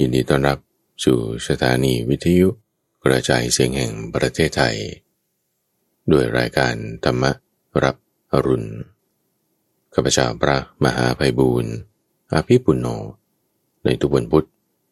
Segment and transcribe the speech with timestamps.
[0.00, 0.58] ยินดีต้อนรับ
[1.04, 2.48] สู่สถานีวิทยุ
[3.04, 4.76] กระจายเสียงแห่งประเทศไทย
[6.12, 6.74] ด้วยรายการ
[7.04, 7.24] ธรรม
[7.82, 7.96] รับ
[8.32, 8.70] อรุณ
[9.94, 11.74] ข้าพเจ้าพระมหาภัยบูรณ์
[12.32, 12.86] อาภิปุณโญ
[13.84, 14.48] ในตุบนพุทธ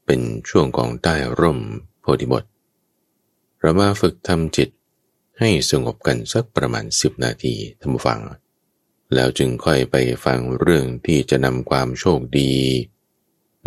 [0.06, 1.60] เป็นช่วงของใต้ร่ม
[2.00, 2.44] โพธิบท
[3.60, 4.68] เรามาฝึกทำจิต
[5.38, 8.20] ให้สงบกันสักประมาณสิบนาทีท่านผู้ฟัง
[9.14, 12.52] แล้วจึงค่อยไปฟังเรื่องที่จะนำความโชคดี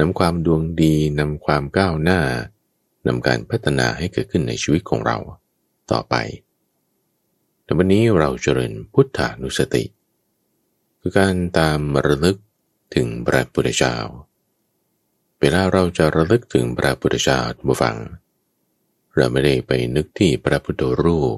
[0.02, 2.22] นำความดวงดีนำความก้าวหน้า
[3.08, 5.18] นำการพัฒนาให้เกิดขึ้นในชีวิตของเรา
[5.92, 6.16] ต่อไป
[7.64, 9.84] แต่วันนี้เราเจริญพุทธานุสติ
[11.00, 12.38] คือการตามระลึก
[12.96, 13.96] ถึงพระพุทธเจ้า
[15.40, 17.98] เวลาเราจะระลึกถึงพระพุทธเจ้าท่านผู้ฟัง
[19.16, 21.38] เราไม่ได้ไปนึกที่พระพุทธรูป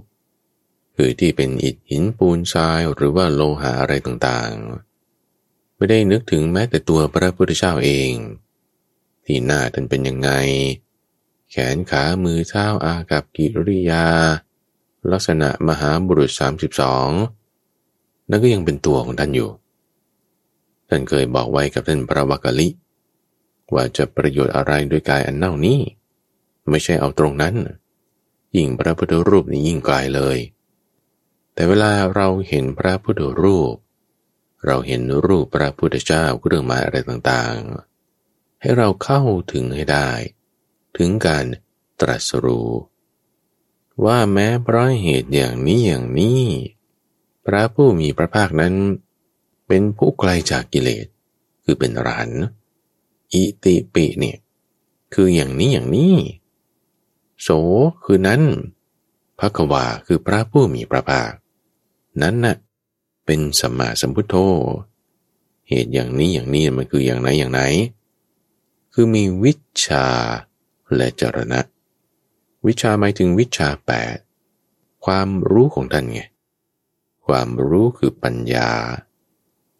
[0.95, 8.11] คือที่เป็นอิฐหินปูนทรายหรือว่าโลหะอะไรต่างๆ ไม่ได้นึกถึงแม้แต่ตัวพระพุทธเจ้าเอง
[9.25, 10.29] ที่หน้าท่านเป็นยังไง
[11.51, 14.05] แขนขามือเท้าอากับกิริยา
[15.11, 16.31] ลักษณะมหาบุรุษ
[17.09, 19.49] 32 นั่นก็ยังเป็นตัวของท่านอยู่
[20.89, 22.67] ท่านเคยบอกไว้กับท่านพระวักลิ
[23.73, 25.79] ว่าจะประโยชน์อะไรด้วยกายอันเน่านี้
[26.69, 27.55] ไม่ใช่เอาตรงนั้น
[28.55, 30.37] ยิ่งพระพุทธรูปนี้ยิ่งไกลเลย
[31.53, 33.73] แต่เวลาเราเห็นพระพุทธรูป
[34.65, 37.92] เราเห็นรูปพระพุทธเจ้าเครื่องหมายอะไรต่างๆ
[38.63, 40.09] ให้เราเข้าถึงให้ได้
[40.97, 41.45] ถึงการ
[42.01, 42.71] ตรัสรู้
[44.05, 46.41] ว่าแม้เพราะเหตุอย่างนี้อย่างนี้
[47.45, 48.73] พระผู้มีพระภาคนั้น
[49.67, 51.05] เป็นผู้ไกลจากกิเลส
[51.63, 52.31] คือเป็นรัน
[53.31, 54.37] อิติปิเนี่ย
[55.13, 56.15] คืออย่างนี้อย่างนี้
[57.41, 57.49] โส
[58.03, 58.41] คือนั้น
[59.39, 61.31] พระกวาคือพระผู้มีพระภาค
[62.21, 62.57] นั้นน่ะ
[63.25, 64.35] เป็นสัมมาสัมพุทโธ
[65.69, 67.61] เหตุอย่างนี้อย่างนี้มันคืออย่างไหนอย่างไหน
[68.93, 69.53] คือมีวิ
[69.85, 70.07] ชา
[70.95, 71.61] และจรณะ
[72.65, 74.17] วิชาหมายถึงวิชาแปด
[75.05, 76.21] ความรู้ของท่านไง
[77.27, 78.71] ความรู้คือปัญญา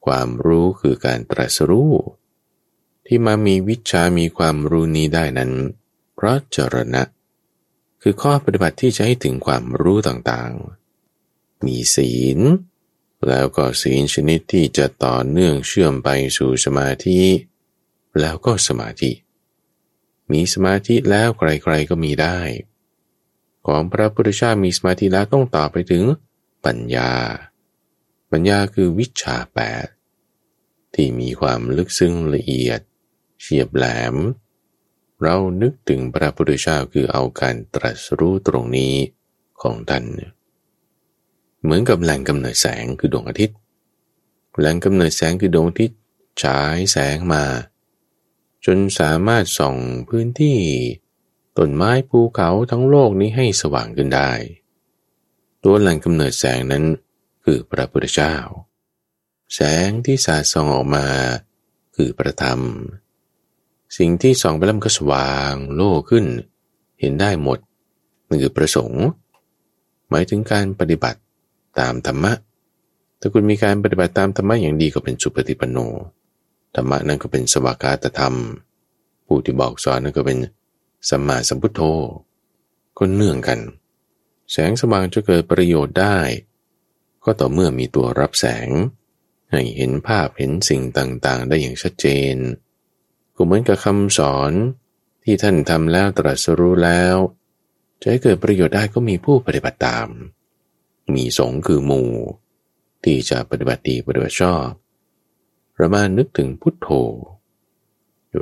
[0.05, 1.93] ความรู้คือการตรัสรู้
[3.05, 5.51] ที่มามีวิชามีความรู้นี้ได้นั้น
[6.15, 7.03] เพราะจรณะ
[8.01, 12.39] คือข้อปฏิบัติที่จะให้ถึงความรู้ต่างๆ มีศีล
[13.27, 17.21] แล้วก็ศีลชนิดที่จะต่อเนื่องเชื่อมไปสู่สมาธิ
[18.19, 19.11] แล้วก็สมาธิ
[20.31, 22.39] มีสมาธิแล้วใครๆก็มีได้
[23.67, 26.03] ของพระพุทธเจ้ามีสมาธิแล้วต้องต่อไปถึง
[26.65, 27.11] ปัญญา
[28.31, 29.87] ปัญญาคือวิชาแปด
[30.93, 32.81] ที่มีความลึกซึ้งละเอียด
[33.41, 34.15] เฉียบแหลม
[35.21, 38.95] เรานึกถึงพระพุทธเจ้าคือเอาการตรัสรู้ตรงนี้
[39.61, 40.05] ของท่าน
[41.61, 43.57] เหมือนกับแหล่งกำเนิดแสงคือดวงอาทิตย์
[44.59, 45.99] แหล่งกำเนิดแสงคือดวงอาทิตย์
[46.43, 47.43] ฉายแสงมา
[48.65, 49.75] จนสามารถส่อง
[50.09, 50.59] พื้นที่
[51.57, 54.31] ต้นไม้ภูเขาทั้งโลกนี้ให้สว่างขึ้นได้
[55.63, 56.83] ตัวแหล่งกำเนิดแสงนั้น
[57.43, 58.35] คือพระพุทธเจ้า
[59.53, 61.07] แสงที่สาดส่องออกมา
[61.95, 62.59] คือประธรรม
[63.97, 66.25] สิ่งที่ส่องไปแล้วก็สว่างโล่ขึ้น
[66.99, 67.59] เห็นได้หมด
[68.27, 69.05] นั่นคือประสงค์
[70.09, 71.19] หมายถึงการปฏิบัติ
[71.79, 72.33] ตามธรรมะ
[73.19, 75.77] ถ้าคุณมีการปฏิบัติตามธรรมะอย่างดีก็เป็นสุปฏิปันโน
[76.75, 78.35] ธรรมะนั่นก็เป็นสวากาตธรรม
[79.25, 80.39] ผู้ที่บอกสอนนั่นก็เป็น
[81.09, 81.81] สัมมาสัมพุทโธ
[82.97, 83.59] ก็เนื่องกัน
[84.51, 86.17] แสงสว่างจะเกิดประโยชน์ได้
[87.23, 88.69] ก็ต่อเมื่อมีตัวรับแสง
[89.51, 92.35] ให้เห็นภาพเห็นสิ่งต่างๆ ได้อย่างชัดเจน
[93.35, 94.51] ก็เหมือนกับคำสอน
[95.23, 97.15] ที่ท่านทำแล้วตรัสรู้แล้ว
[98.01, 100.07] จะให้เกิดประโยชน์ได้ก็มีผู้ปฏิบัติตาม
[101.15, 102.11] มีสงคือหมู่
[103.03, 104.67] ที่จะปฏิบัติดีปฏิบัติชอบ
[105.75, 106.89] เรามานึกถึงพุทโธ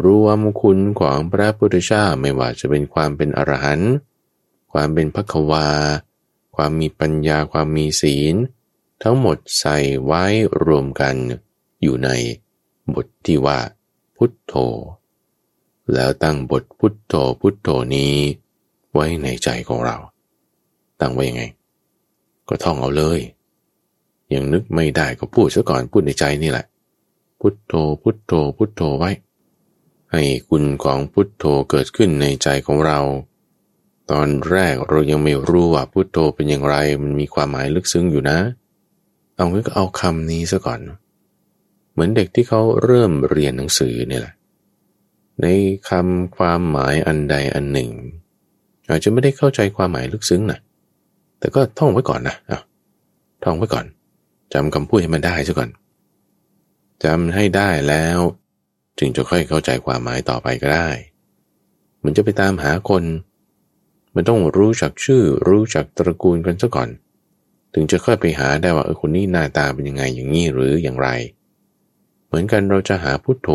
[0.04, 3.94] รวมคุณของพระพุทธเจ้าไม่ว่าจะเป็นความเป็นอรหันต์
[4.72, 5.70] ความเป็นพักวา
[6.56, 8.36] ความมีปัญญาความมีศีล
[9.04, 10.24] ทั้งหมดใส่ไว้
[10.66, 11.16] รวมกัน
[11.82, 12.10] อยู่ใน
[12.94, 13.60] บทที่ว่า
[14.16, 14.54] พุทโธ
[15.94, 18.16] แล้วตั้งบทพุทโธพุทโธนี้
[18.94, 19.98] ไว้ในใจของเรา
[21.00, 21.44] ตั้งไว้ยังไง
[22.48, 23.20] ก็ท่องเอาเลย
[24.34, 26.66] ยังนึกไม่ได้ก็พูดซะก่อนพูดในใจนี่แหละ
[27.42, 29.12] พุทโธพุทโธพุทโธไว้
[30.12, 33.00] ให้คุณของพุทโธเกิดขึ้นในใจของเรา
[34.12, 38.38] ตอนแรกเรายังไม่รู้ว่าพุทโธเป็นอย่างไรมันมีความหมายลึกซึ้งอยู่นะ
[39.36, 40.80] เอางั้นก็เอาคำนี้ซะก่อน
[41.92, 44.34] เหมือนเด็กที่เขาเริ่มเรียนหนังสือเนี่ยแหละ
[45.42, 45.46] ใน
[45.90, 47.90] คำความหมายอันใดอันหนึ่ง
[48.90, 50.60] อาจจะไม่ได้เข้าใจความหมายลึกซึ้งนะ
[51.40, 52.62] แต่ก็ท่องไว้ก่อนนะอะ
[53.44, 53.86] ท่องไว้ก่อน
[54.54, 55.70] จำคำพูดให้มันได้ซะก่อน
[57.04, 58.20] จำให้ได้แล้ว
[59.00, 60.90] จึงจะค่อยเข้าใจความหมายต่อไปก็ได้
[62.04, 63.04] มันจะไปตามหาคน
[64.16, 66.90] มันต้องรู้จักชื่อ รู้จักตระกูลกันซะก่อน
[67.74, 71.10] ถึงจะค่อยไปหาได้ว่าเออคนนี้หน้าตาเป็นยังไงอย่างนี้หรืออย่างไร
[72.26, 73.50] เหมือนกันเราจะหาพุทโธ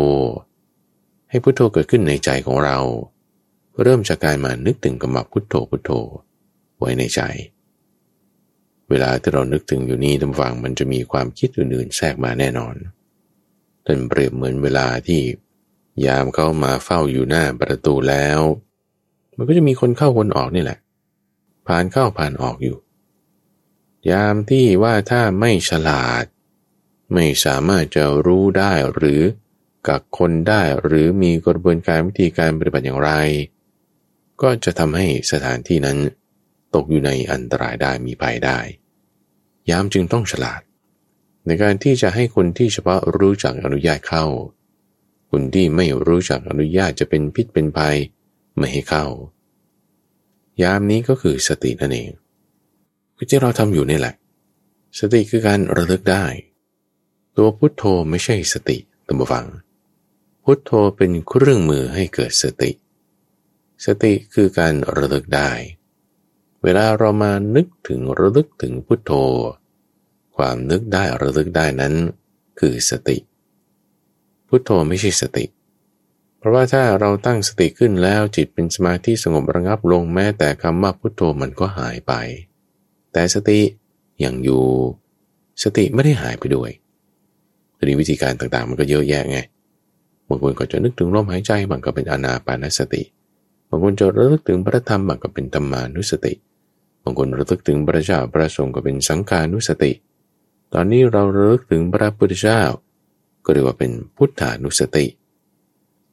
[1.29, 2.77] ให้พุทโธเกิดขึ้นในใจของเรา
[3.83, 5.91] เริ่มจากการมานึกถึงกำมับพุทโธพุทโธ
[6.77, 7.21] ไว้ในใจ
[8.89, 12.75] เวลาที่เรานึกถึงอยู่นี้ทำฟังมันจะมีความคิดอื่นๆ แทรกมาแน่นอน
[13.87, 15.21] ท่านเปรียบเหมือนเวลาที่
[16.05, 18.39] ยามเขามาเฝ้าอยู่หน้าประตูแล้ว
[19.35, 20.79] มันก็จะมีคนเข้าคนออกนี่แหละ
[21.67, 22.77] ผ่านเข้าผ่านออกอยู่
[24.11, 26.25] ยามที่ว่าถ้าไม่ฉลาด
[27.13, 29.21] ไม่สามารถจะรู้ได้หรือ
[29.87, 33.11] กักคนได้หรือมีกระบวนการวิธีการปฏิบัติอย่างไร
[34.41, 35.97] ก็จะทำให้สถานที่นั้น
[36.75, 38.59] ตกอยู่ในอันตรายได้มีภัยได้
[39.69, 40.61] ยามจึงต้องฉลาด
[41.47, 44.25] ในการที่จะให้คนที่เฉพาะรู้จักอนุญาตเข้า
[45.31, 47.97] คนที่ไม่รู้จักอนุญาตจะเป็นพิษเป็นภัย
[48.57, 49.05] ไม่ให้เข้า
[50.61, 52.11] ยามนี้ก็คือสตินั่นเอง
[53.15, 54.15] คือที่เราทำอยู่นี่แหละ
[54.99, 56.25] สติคือการระลึกได้
[57.35, 58.77] ตัวพุทโธไม่ใช่สติ
[59.07, 59.45] ตัมฟัง
[60.43, 62.71] พุทโธเป็นเครื่องมือให้เกิดสติ
[63.85, 65.51] สติคือการระลึกได้
[66.63, 69.11] เวลาเรามานึกถึงระลึกถึงพุทโธ
[70.37, 71.93] ความนึกได้ระลึกได้นั้น
[72.59, 73.17] คือสติ
[74.47, 75.45] พุทโธไม่ใช่สติ
[76.39, 82.13] เพราะว่าถ้าเราตั้งสติขึ้นแล้วจิตเป็นสมาธิสงบระงับลงแม้แต่คำว่าพุทโธมันก็หายไป
[83.13, 83.59] แต่สติ
[84.23, 84.63] ยังอยู่
[85.63, 86.71] สติไม่ได้หายไปด้วย
[87.77, 89.39] ทีนี้วิธีการต่างๆ มันก็เยอะแยะไง
[90.27, 93.03] บางคนก็จะนึกถึงลมหายใจบางก็เป็นอนาปานสติ
[93.69, 96.33] บางคนจะระลึกถึงพระธรรมบางก็เป็นธรรมานุสติ
[97.03, 99.91] บางคนระลึกถึงพระเจ้าพระสงฆ์ก็เป็นสังขานุสติ
[100.73, 102.61] ตอนนี้เราระลึกถึงพระพุทธเจ้า
[103.45, 105.05] ก็เรียกว่าเป็นพุทธานุสติ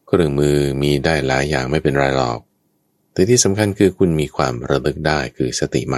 [0.07, 2.41] เครื่องมือมีได้หลายอย่างไม่เป็นไรหรอก
[3.13, 5.97] แต่ที่สำคัญคือคุณมีความระลึกได้คือสติไหม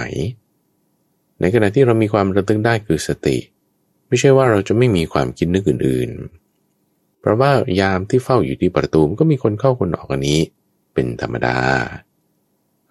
[1.39, 3.37] ในขณะที่เรามีความระลึกได้คือสติ
[4.07, 6.09] ไม่ใช่ว่าเราจะไม่มีความคิดนึกอื่น
[6.65, 7.51] ๆ เพราะว่า
[7.81, 10.39] ยามที่เฝ้าอยู่ที่ประตูก็มีคนเข้าคนออกอันนี้
[10.93, 11.57] เป็นธรรมดา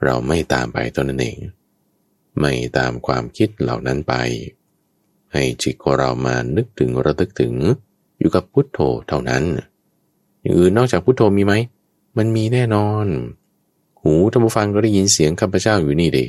[0.04, 1.38] เราไม่ตามไปตนนั้นเอง
[2.40, 4.14] ไม่ตามความคิดเหล่านั้นไป
[5.36, 7.54] ให้จิตของเรามานึกถึงระลึกถึง
[8.18, 8.78] อยู่กับพุทโธ
[9.08, 9.44] เท่านั้น
[10.40, 11.54] อย่างอื่นนอกจากพุทโธมีไหม
[12.16, 13.06] มันมีแน่นอน
[14.02, 16.26] หูท่านผู้ฟังก็ได้ยินเสียงข้าพเจ้าอยู่นี่ดิ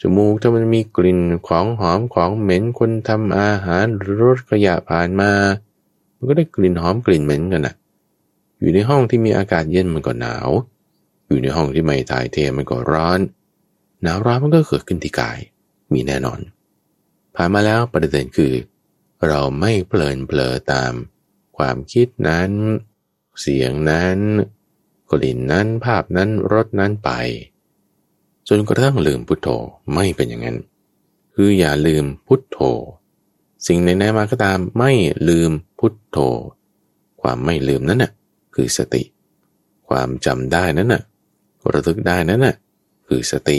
[0.00, 5.30] จมูกถ้ามันมีกลิ่นของหอมของเหม็นคนทำอาหารหรือรถขยะผ่านมา
[6.16, 7.74] มันก็ได้กลิ่นหอมกลิ่นเหม็นกันน่ะ
[8.60, 10.48] อยู่ในห้องที่มีอากาศเย็นมันก็หนาว
[11.28, 13.20] อยู่ในห้องที่ไม่ถ่ายเทมันก็ร้อน
[14.02, 15.38] หนาวร้อนมันก็เกิดขึ้นที่กาย
[15.92, 16.40] มีแน่นอน
[17.34, 18.52] ผ่านมาแล้วประเด็นคือ
[19.26, 20.92] เราไม่เพลินเผลอตาม
[21.56, 22.50] ความคิดนั้น
[23.40, 24.18] เสียงนั้น
[25.10, 27.10] กลิ่นนั้นภาพนั้นรสนั้นไป
[28.48, 29.48] จนกระทั่งลืมพุทโธ
[29.94, 30.58] ไม่เป็นอย่างนั้น
[31.34, 32.58] คืออย่าลืมพุทโธ
[33.66, 34.92] สิ่งไหนๆมาก็ตามไม่
[35.28, 36.18] ลืมพุทโธ
[37.20, 38.12] ความไม่ลืมนั้นน่ะ
[38.54, 39.02] คือสติ
[39.88, 41.02] ความจำได้นั้นน่ะ
[41.72, 42.54] ระลึกได้นั้นน่ะ
[43.06, 43.58] คือสติ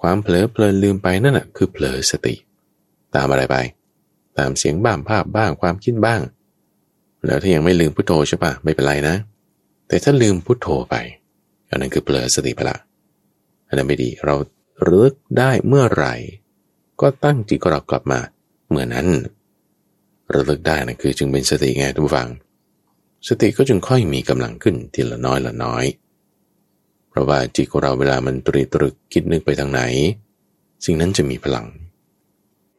[0.00, 2.34] ความเผลอเพลินลืมไปนั่นน่ะคือเผลอสติ
[3.16, 3.56] ตามอะไรไป
[4.38, 6.20] ตามเสียงบ้างภาพบ้างความคิดบ้าง
[7.26, 9.16] แล้วถ้ายังไม่ลืมพุทโธใช่ปะไม่เป็นไรนะ
[9.88, 10.94] แต่ถ้าลืมพุทโธไป
[11.70, 12.78] อันนั้นคือเปลือสติไปละ
[13.68, 14.34] อันนั้นไม่ดีเรา
[14.84, 16.14] เลิกได้เมื่อไหร่
[17.00, 18.20] ก็ตั้งจิตของเรากลับมา
[18.70, 19.06] เมื่อนั้น
[20.34, 22.28] ระลึกได้นะคือจึงเป็นสติไงทุกฝัง
[23.28, 25.84] สติก็จึงค่อยมีกำลังขึ้นทีละน้อยละน้อย
[27.08, 29.82] เพราะว่าจิตของเราเวลามันตรีตรึกคิดนึกไปทางไหน
[30.84, 31.66] สิ่งนั้นจะมีพลัง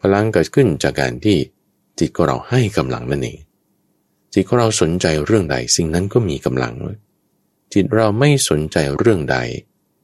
[0.04, 1.38] พลังเกิดขึ้นจากการที่
[2.00, 3.40] จิตของเราให้กำลังนั่นเอง
[4.34, 6.74] จิตของเราสนใจเรื่องใด สิ่งนั้นก็มีกำลัง
[7.74, 9.38] จิตเราไม่สนใจเรื่องใด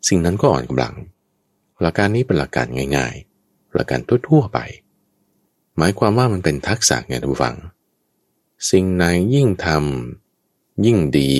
[0.07, 0.95] สิ่งนั้นก็อ่อนกำลัง
[1.81, 4.59] หลักการนี้เป็นหลักการง่ายๆ หลักการทั่วๆไป
[5.77, 7.55] หมายความว่ามันเป็นทักษะไงท่านผู้ฟัง
[8.71, 9.03] สิ่งไหน
[9.35, 11.31] ยิ่งทำยิ่งดี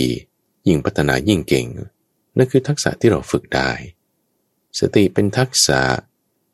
[0.68, 1.66] ยิ่งพัฒนายิ่งเก่ง
[2.38, 3.72] นั่นคือทักษะที่เราฝึกได้
[4.80, 5.82] สติเป็นทักษะ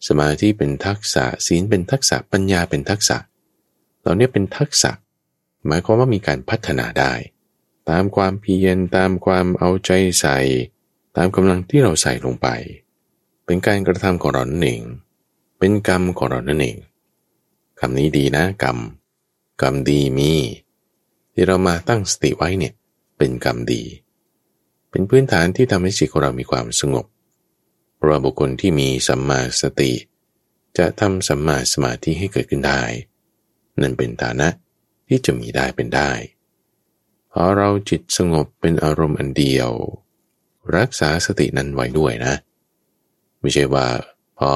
[0.07, 3.17] สมาธิเป็นทักษะศีลเป็นทักษะปัญญาเป็นทักษะ
[4.01, 4.91] เหล่านี้เป็นทักษะ
[5.67, 7.13] หมายความว่ามีการพัฒนาได้
[7.89, 10.37] ตามความเพียรตามความเอาใจใส่
[11.17, 12.47] ตามกำลังที่เราใส่ลงไป
[13.45, 14.83] เป็นการกระทำของเรานั่นเอง
[15.59, 16.77] เป็นกรรมของเรานั่นเอง
[17.79, 18.77] คำนี้ดีนะกรรม
[19.61, 20.33] กรรมดีมี
[21.33, 22.73] ที่เรามาตั้งสติไว้เนี่ย
[23.17, 23.83] เป็นกรรมดี
[24.89, 27.05] เป็นพื้นฐานที่ทำให้จิตของเรามีความสงบ
[28.07, 29.93] ราะบุคคลที่มีสัมมาสติ
[30.77, 32.81] จะทำสัมมาสมาธิให้เกิดขึ้นได้
[33.81, 34.47] นั่นเป็นฐานะ
[35.07, 36.11] ที่จะมีได้เป็นได้
[37.31, 39.69] พอเราจิตสงบเป็นอารมณ์อันเดียว
[40.77, 42.33] รักษาสตินั้นไว้ด้วยนะ
[43.39, 43.87] ไม่ใช่ว่า
[44.39, 44.51] พอ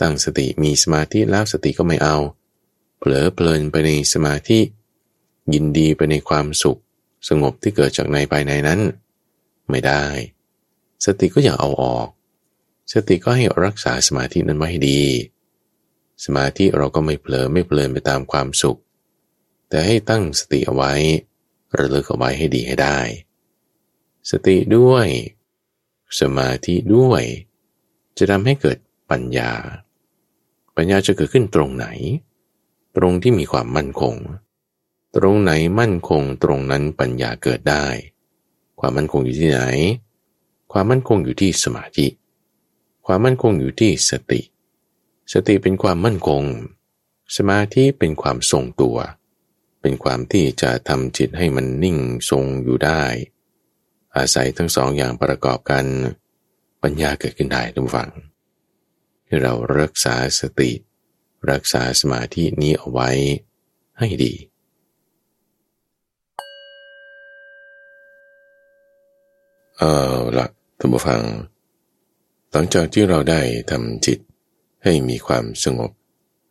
[0.00, 2.16] ตั้งสติมีสมาธิแล้วสติก็ไม่เอา
[2.98, 4.60] เผลอเพลินไปในสมาธิ
[5.54, 6.80] ยินดีไปในความสุข
[7.28, 8.80] สงบที่เกิดจากในภายในนั้น
[9.70, 10.04] ไม่ได้
[11.04, 12.08] สติก็อย่าเอาออก
[12.92, 15.02] สติก็ให้รักษาสมาธินั้นไว้ให้ดี
[16.24, 18.80] สมาธิเราก็ไม่เผลอไม่เพลินไปตามความสุข
[19.68, 20.92] แต่ให้ตั้งสติเอาไว้
[21.78, 22.98] ระลึกเอาไว้ให้ดีให้ได้
[24.30, 25.06] สติด้วย
[26.20, 27.22] สมาธิด้วย
[28.18, 28.78] จะทำให้เกิด
[29.10, 29.52] ปัญญา
[30.76, 31.86] ปัญญาจะเกิดขึ้นตรงไหน
[32.96, 34.14] ตรงที่มีความมั่นคง
[35.16, 37.86] ตรงไหนมั่นคงตรงนั้นปัญญาเกิดได้
[38.80, 39.62] ความมั่นคงอยู่ที่ไหน
[40.72, 42.06] ความมั่นคงอยู่ที่สมาธิ
[43.10, 44.40] ความมั่นคงอยู่ที่สติ
[45.32, 46.42] สติเป็นความมั่นคง
[47.36, 48.96] สมาธิเป็นความทรงตัว
[49.80, 51.98] เป็นความที่จะทำจิตให้มันนิ่ง
[52.30, 53.02] ทรงอยู่ได้
[54.16, 55.84] อาศัยทั้งสองอย่างประกอบกัน
[56.82, 58.10] ปัญญาเกิดขึ้นได้ทุกฝัง
[59.24, 60.70] ให้เรารักษาสติ
[61.50, 63.10] รักษาสมาธินี้เอาไว้
[63.98, 64.34] ให้ดี
[69.78, 69.82] เอ
[70.14, 70.46] อละ
[70.78, 71.20] ท่านผู้ฟัง
[72.52, 73.40] หลังจากที่เราได้
[73.70, 74.18] ทำจิต
[74.84, 75.90] ให้มีความสงบ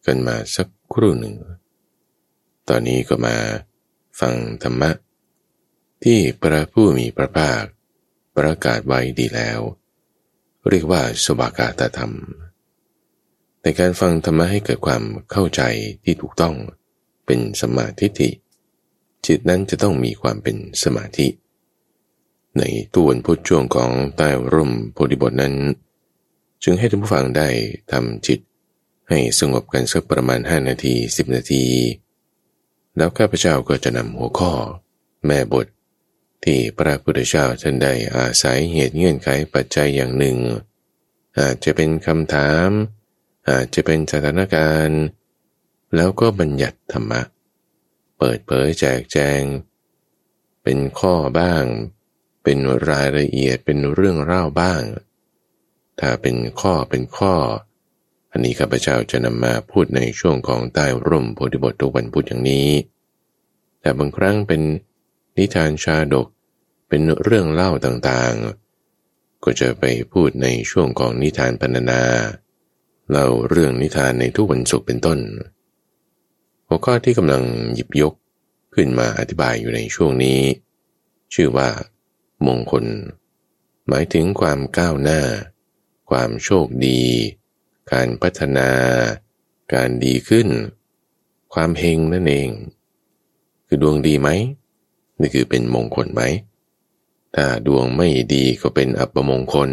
[0.06, 1.36] กันมาสักครู่หนึ่ง
[2.68, 3.38] ตอนนี้ก็มา
[4.20, 4.92] ฟังธรรมะ
[6.04, 7.64] ที่พระผู้มีพระภาค
[8.36, 9.60] ประกาศไว้ดีแล้ว
[10.70, 12.14] เรียกว่าสวากาตธรรม
[13.62, 15.62] ในการฟังธรรมะให้เกิดความเข้าใจ
[16.04, 16.56] ที่ถูกต้อง
[17.26, 18.30] เป็นสมาธิิ
[19.26, 21.28] จิตนั้นจะต้องมีความเป็นสมาธิ
[22.58, 22.64] ใน
[22.96, 25.56] ตัวนพุทธช่วงของใต้ร่มโพธิบทนั้น
[26.64, 27.48] จึงให้ท่านผู้ฟังได้
[27.92, 28.40] ทำจิต
[29.10, 31.66] ให้สงบกันสักประมาณ 5 นาที 10 นาที
[32.98, 34.52] แล้วข้าพเจ้าก็จะนำหัวข้อ
[35.26, 35.68] แม่บท
[36.44, 40.38] ที่พระพุทธเจ้าท่านได้อาศัยเหตุเงื่อนไขปัจจัยอย่างหนึ่ง
[41.40, 42.70] อาจจะเป็นคำถาม
[43.50, 45.02] อาจจะเป็นสถานการณ์
[45.96, 47.22] แล้วก็บัญญัติธรรมะ
[48.18, 49.42] เปิดเผยแจกแจง
[50.64, 51.64] เป็นข้อบ้าง
[52.44, 52.58] เป็น
[52.90, 54.82] รายละเอียดเป็นเรื่องเล่าบ้าง
[56.00, 57.34] ถ้าเป็นข้อเป็นข้อ
[58.32, 62.70] อันนี้ข้าพเจ้าจะนำมาพูดในช่วงของใต้ร่มโพธิบททุกวันพุธอย่างนี้
[63.82, 64.62] แต่บางครั้งเป็น
[65.38, 66.28] นิทานชาดก
[66.88, 72.02] เป็นเรื่องเล่าต่างๆ ก็จะไปพูดในช่วงของนิทานพรรณนา
[73.12, 75.20] เล่าเรื่องนิทานในทุกวันศุกร์เป็นต้น
[76.68, 78.14] หัวข้อที่กำลังหยิบยก
[78.76, 80.40] ขึ้นมาอธิบายอยู่ในช่วงนี้
[81.34, 81.70] ชื่อว่า
[82.48, 82.86] มงคล
[83.88, 85.22] หมายถึงความก้าวหน้า
[86.10, 87.02] ความโชคดี
[87.92, 88.70] การพัฒนา
[89.74, 90.48] การดีขึ้น
[91.54, 92.50] ความเฮงนั่นเอง
[93.68, 94.30] คือดวงดีไหม
[95.20, 96.22] นี่คือเป็นมงคลไหม
[97.36, 99.72] ถ้าดวงไม่ดีก็เป็นอัปมงคล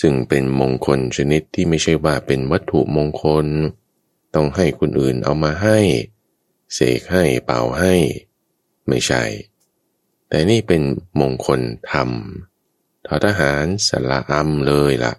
[0.00, 3.46] ซึ่งเป็นมงคลชนิดที่ไม่ใช่ว่าเป็นวัตถุมงคล
[4.34, 5.78] ต้องให้คนอื่นเอามาให้
[6.74, 7.94] เสกให้เป่าให้
[8.88, 9.22] ไม่ใช่
[10.28, 10.82] แต่นี่เป็น
[11.20, 12.10] มงคลธรรม
[13.06, 15.14] ททหารสละอัมเลยละ่ะ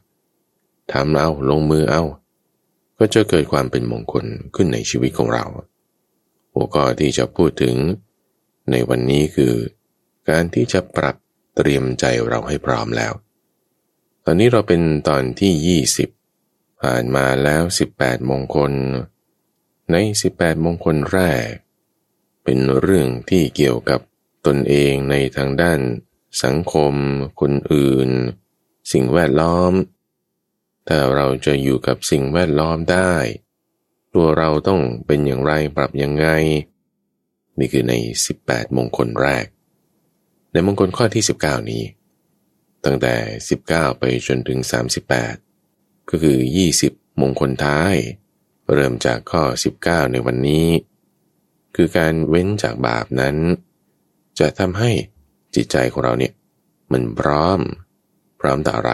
[0.91, 2.03] ทำเอาลงมือเอา
[2.97, 4.25] ก็จะเกิดความเป็นมงคล
[4.55, 5.45] ขึ้นในชีวิตของเรา
[6.53, 7.75] หัวข้อที่จะพูดถึง
[8.71, 9.53] ในวันนี้คือ
[10.29, 11.15] การที่จะปรับ
[11.55, 13.13] เตรียมใจเราให้พร้อมแล้ว
[14.25, 15.81] ตอนนี้เราเป็นตอนที่
[16.33, 17.63] 20 ผ่านมาแล้ว
[17.97, 18.71] 18 มงคล
[19.91, 19.95] ใน
[20.31, 21.47] 18 มงคลแรก
[22.43, 23.99] เป็นเรื่องที่เกี่ยวกับ
[24.45, 25.79] ตนเองในทางด้าน
[26.43, 26.93] สังคม
[27.39, 28.09] คนอื่น
[28.91, 29.73] สิ่งแวดล้อม
[30.87, 33.13] ถ้าเราจะอยู่กับสิ่งแวดล้อมได้
[34.13, 36.27] ตัวเราต้องเป็นอย่างไรปรับยังไง
[37.59, 37.93] นี่คือใน
[38.35, 39.45] 18 มงคลแรก
[40.51, 41.83] ในมงคลข้อที่ 19 นี้
[42.85, 43.15] ตั้งแต่
[43.57, 44.59] 19 ไปจนถึง
[45.35, 46.37] 38 ก็คือ
[46.79, 47.95] 20 มงคลท้าย
[48.73, 49.43] เริ่มจากข้อ
[49.79, 50.67] 19 ในวันนี้
[51.75, 53.35] คือการเว้นจากบาปนั้น
[54.39, 54.91] จะทำให้
[55.55, 56.33] จิตใจของเราเนี่ย
[56.91, 57.59] มันพร้อม
[58.41, 58.93] พร้อมต่ออะไร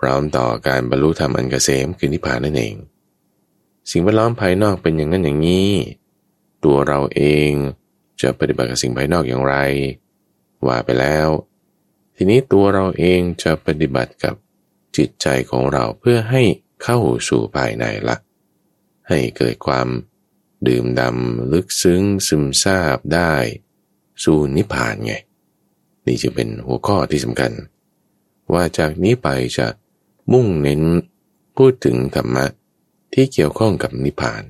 [0.00, 2.74] พร้อมต่อการบรรลุธรรมอันกเกษมคือนิพพานนั่นเอง
[3.90, 5.70] สิ่งแวดล้อมภายนอกเป็นอย่างนั้นอย่างนี้
[6.64, 7.50] ตัวเราเอง
[8.22, 9.54] จะปฏิบัติกับสิ่งภายนอกอย่างไร
[10.66, 11.28] ว่าไปแล้ว
[12.16, 14.34] ทีนี้ตัวเราเองจะปฏิบัติกับ
[14.96, 16.42] จิตใจของเราเพื่อให้
[16.82, 16.98] เข้า
[17.28, 18.16] สู่ภายในละ
[19.08, 19.88] ให้เกิดความ
[20.68, 23.34] ดื่มดำลึกซึ้งซึมซาบได้
[24.24, 25.14] สู่นิพพานไง
[26.06, 27.52] นี่จะเป็นหัวข้อที่สำคัญ
[28.52, 29.66] ว่าจากนี้ไปจะ
[30.32, 30.82] มุ่งเน้น
[31.56, 32.46] พูดถึงธรรมะ
[33.14, 34.44] ที่เกี่ยวข้องกับนิพพาน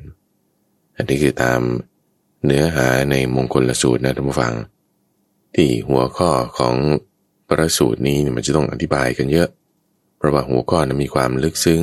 [0.97, 1.61] อันนี้คือตาม
[2.45, 4.55] เนื้อหาในมงคลละสูตรนะท่านผู้ฟัง
[5.55, 6.77] ที่หัวข้อของ
[7.49, 9.49] ประสูตรนี้มันจะต้องอธิบายกันเยอะ
[10.17, 11.83] เพราะว่าหัวข้อนะมีความลึกซึ้ง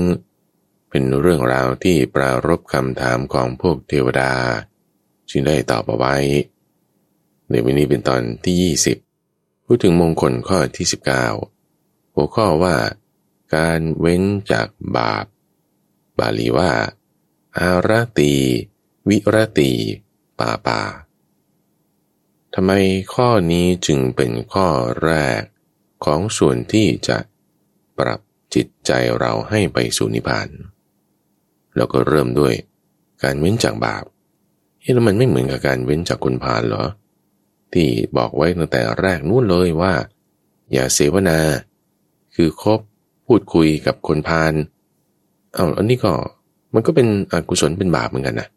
[0.90, 4.32] เป็นเรื่องราวที่ปรารบคำถามของพวกเทวดา
[5.30, 6.16] จึงได้ตอบเอาไว้
[7.50, 8.56] ในวันนี้เป็นตอนที่
[8.96, 9.11] 20
[9.74, 10.88] พูดถึงมงคลข้อที่
[11.51, 12.78] 19 หัวข้อว่า
[13.56, 15.25] การเว้นจากบาป
[16.20, 16.72] บาลีว่า
[17.58, 18.34] อารตี
[19.10, 19.72] วิรตี
[20.40, 20.82] ปาปา
[22.54, 22.72] ทำไม
[23.13, 24.68] ข้อนี้จึงเป็นข้อ
[25.04, 25.42] แรก
[26.06, 27.18] ของส่วนที่จะ
[27.98, 28.20] ปรับ
[28.56, 30.50] จิตใจเราให้ไปสู่นิพพาน
[31.75, 32.54] แล้วก็เริ่มด้วย
[33.24, 34.04] การเว้นจากบาป
[34.82, 36.86] เฮ้แล้วมันไม่เหมือนกับการเว้นจากคนพาลเหรอ
[37.74, 39.94] ที่บอกไว้ตั้งแต่แรกนู้นเลยว่า
[40.74, 41.40] อย่าเสวนา
[42.36, 42.80] คือคบ
[43.28, 44.54] พูดคุยกับคนพาล
[45.54, 46.13] เอาอันนี้ก็
[46.74, 48.48] มันก็เป็นอกุศลเป็นบาปเหมือนกันนะ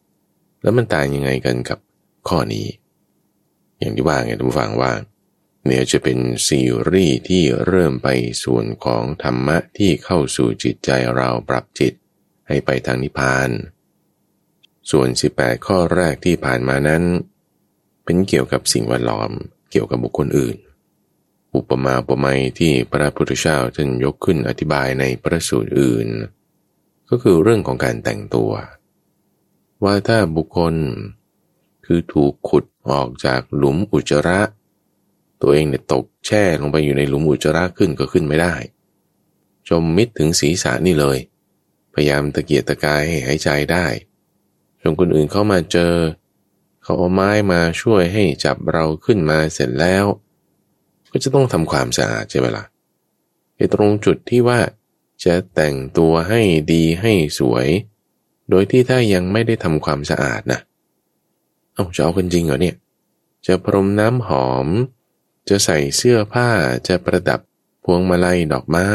[0.63, 1.79] แล้วมันต่างยังไงกันกับ
[2.29, 2.67] ข้อนี้
[3.79, 4.93] อย่างที่ว่าไงทุกฝังว่า
[5.67, 6.19] เนี่ยจะเป็น
[6.49, 8.09] ซีรีส์ที่เริ่มไป
[8.45, 11.93] ส่วนของธรรมะที่เข้าสู่จิตใจเราปรับจิต
[12.49, 13.51] ให้ไปทางนิพพาน
[14.91, 17.03] ส่วน 18 ข้อแรกที่ผ่านมานั้น
[18.05, 19.31] เป็นเกี่ยวกับสิ่งแวดล้อม
[19.71, 20.57] เกี่ยวกับบุคคลอื่น
[21.57, 26.09] อุปมาอุปไมยที่พระพุทธเจ้าท่านยกขึ้นอธิบายในพระสูตรอื่น
[27.09, 28.53] ก็คือเรื่องของการแต่งตัว
[29.85, 30.75] ว่าถ้าบุคคล
[31.87, 34.41] คือถูกขุดออกจากหลุมอุจจาระ
[35.43, 38.55] ตัวเองเนี่ยตกแช่ลงไปอยู่ในหลุมอุจจาระขึ้นก็ขึ้นไม่ได้
[39.69, 41.19] จมมิดถึงศีรษะนี่เลย
[41.95, 43.87] พยายามตะเกียกตะกายให้หายใจได้
[44.81, 45.93] จนคนอื่นเข้ามาเจอ
[46.85, 50.05] เขาเอาไม้มาช่วยให้จับเราขึ้นมาเสร็จแล้ว
[51.13, 52.65] ก็จะต้องทำความสะอาดใช่ไหมละ่ะ
[53.57, 54.61] ไอ้ตรงจุดที่ว่า
[55.25, 56.41] จะแต่งตัวให้
[56.73, 57.67] ดีให้สวย
[58.51, 60.61] โดยที่ถ้ายังไม่ได้ทำความสะอาดนะ
[61.75, 62.77] เอาจะเอากันจริงเหรอเนี่ย
[63.47, 64.69] จะพรมน้ำหอม
[65.49, 66.49] จะใส่เสื้อผ้า
[66.89, 67.41] จะประดับ
[67.85, 68.89] พวงมาลัยดอกไม้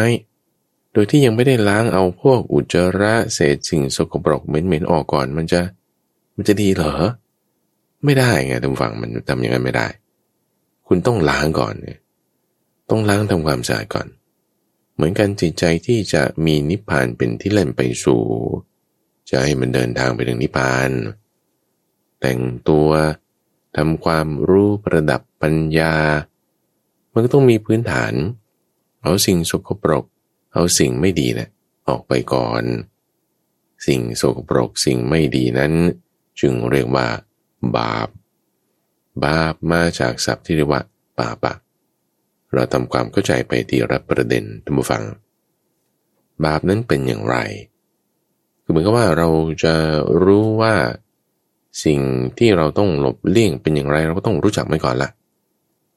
[0.93, 5.62] โดยที่ยังไม่ได้ล้างเอาพวกอุจจาระเศษสิ่งสกปรกเหม็นๆออกก่อนมันจะ
[6.36, 6.93] มันจะดีเหรอ
[8.05, 9.88] ไม่ได้ไงทุกฝั่งมันทำอย่างนั้นไม่ได้
[10.88, 11.99] คุณต้องล้างก่อนเนี่ย
[12.89, 14.07] ต้องล้างทำความสะอาดก่อน
[14.95, 18.23] เหมือนกันจิตใจที่จะมีนิพพานเป็นที่เล่นไปสู่
[19.29, 20.89] จะให้มันเดินทางไปถึงนิพพาน
[22.19, 22.89] แต่งตัว
[23.77, 25.95] ทำความรู้ประดับปัญญา
[27.13, 28.13] มันก็ต้องมีพื้นฐาน
[29.01, 30.05] เอาสิ่งสกปรก
[30.53, 31.47] เอาสิ่งไม่ดีนะ
[31.88, 32.63] ออกไปก่อน
[33.88, 35.73] สิ่งสกปรกสิ่งไม่ดีนั้น
[36.39, 37.07] จึงเรียกว่า
[37.78, 38.08] บาป
[39.26, 40.82] บาปมาจากศัพท์ที่เรียกว่า
[41.17, 41.54] ปาปะ
[42.54, 45.04] เราทำความเข้าใจไปที่รับประเด็นท่านผู้ฟัง
[46.45, 47.38] บาปนั้นเป็นอย่างไร
[48.63, 49.28] คือเหมือนกับว่าเรา
[49.63, 49.74] จะ
[50.24, 50.74] รู้ว่า
[51.86, 52.00] สิ่ง
[52.38, 55.10] ที่เราต้องหลบเลี่ยงเป็นอย่างไร เราก็ต้องรู้จักมันก่อนละ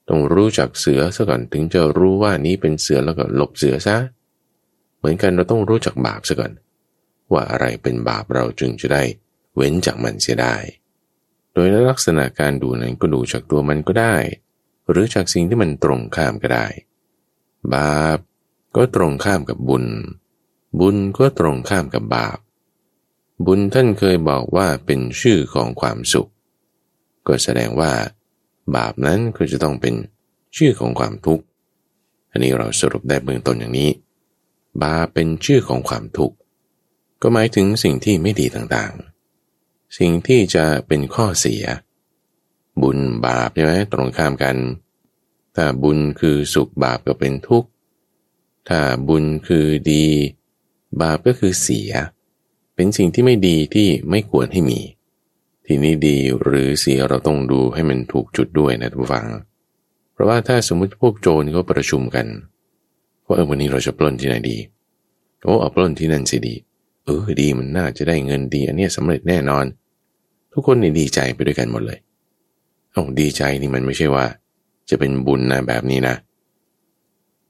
[0.09, 3.97] ต้องรู้จักเสือซะก่อนถึงจะรู้ว่านี้เป็นเสือแล้วก็หลบเสือซะ
[4.99, 6.53] เหมือนกันเราต้องรู้จักบาปซะก่อน
[7.33, 9.03] ว่าอะไรเป็นบาปเราจึงจะได้
[9.57, 10.55] เว้นจากมันเสียได้
[11.55, 14.17] โดยลักษณะการดูนั้นก็ดูจากตัวมันก็ได้
[14.91, 16.67] หรือจากสิ่งที่มันตรงข้ามก็ได้
[17.75, 18.19] บาป
[18.77, 19.87] ก็ตรงข้ามกับบุญ
[20.81, 22.39] บุญก็ตรงข้ามกับบาป
[23.47, 26.31] บุญท่านเคยบอกว่าเป็นชื่อของความสุข
[27.27, 27.93] ก็แสดงว่า
[28.77, 29.95] บาปนั้นก็จะต้องเป็น
[30.57, 31.45] ชื่อของความทุกข์
[32.31, 33.91] อันนี้เราสรุปได้เบื้องต้นอย่างนี้
[34.83, 36.37] บาปเป็นชื่อของความทุกข์
[37.23, 39.12] ก็หมายถึงสิ่งที่ไม่ดีต่างๆ
[39.99, 41.63] สิ่งที่จะเป็นข้อเสีย
[42.83, 44.57] บุญบาปใช่ไหมตรงข้ามกัน
[45.57, 47.69] ถ้าบุญคือสุขบาปก็เป็นทุกข์
[48.69, 50.07] ถ้าบุญคือดี
[51.03, 51.91] บาปก็คือเสีย
[52.75, 54.81] เป็นสิ่งที่ไม่ดีที่ไม่ควรให้มี
[55.67, 59.27] ทีนี้ดีหรือเสียเราต้องดูให้มันถูกจุดด้วยนะทุกฝัง
[60.13, 62.27] เพราะว่าถ้าสมมุติพวกโจรเขาประชุมกัน
[63.25, 64.57] ว่าเออวันนี้เราจะปล้นที่ไหนดี
[65.45, 66.55] โอ้เอาปล้นที่นั่นสิดี
[67.05, 69.65] เออดีมันน่าจะได้เงินดี อันนี้สำเร็จแน่นอน
[70.53, 71.99] ทุกคนนี่ดีใจไปด้วยกันหมดเลย
[72.93, 74.27] โอ้ดีใจนี่มันไม่ใช่ว่า
[74.91, 76.17] จะเป็นบุญนะแบบนี้นะ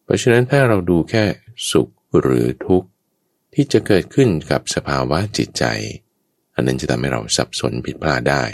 [0.05, 1.25] เพราะฉะนั้นถ้าเราดูแค่
[1.71, 1.89] สุข
[2.21, 2.89] หรือทุกข์
[3.55, 5.65] ที่จะเกิดขึ้นกับสภาวะจิตใจ
[6.55, 8.45] อันนั้นจะทำให้เราสับสนผิดพลาดได้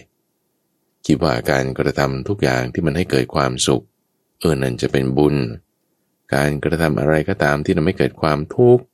[1.07, 3.85] คิดว่าการกระทำทุกอย่างที่มันให้เกิดความสุข
[4.41, 5.37] เออนั่นจะเป็นบุญ
[6.35, 8.85] การกระทำอะไรก็ตามที่ทำให้เกิดความทุกข์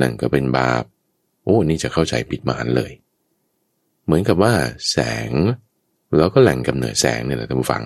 [0.00, 0.84] นั่นก็เป็นบาป
[1.44, 2.92] โอ้นี่จะเข้าใจผิดมานเลย
[4.04, 4.54] เหมือนกับว่า
[4.90, 5.30] แสง
[6.16, 7.84] แล้วก็แหล่งกำเนิดแสงเนี่ยแหละท่านผู้ฟัง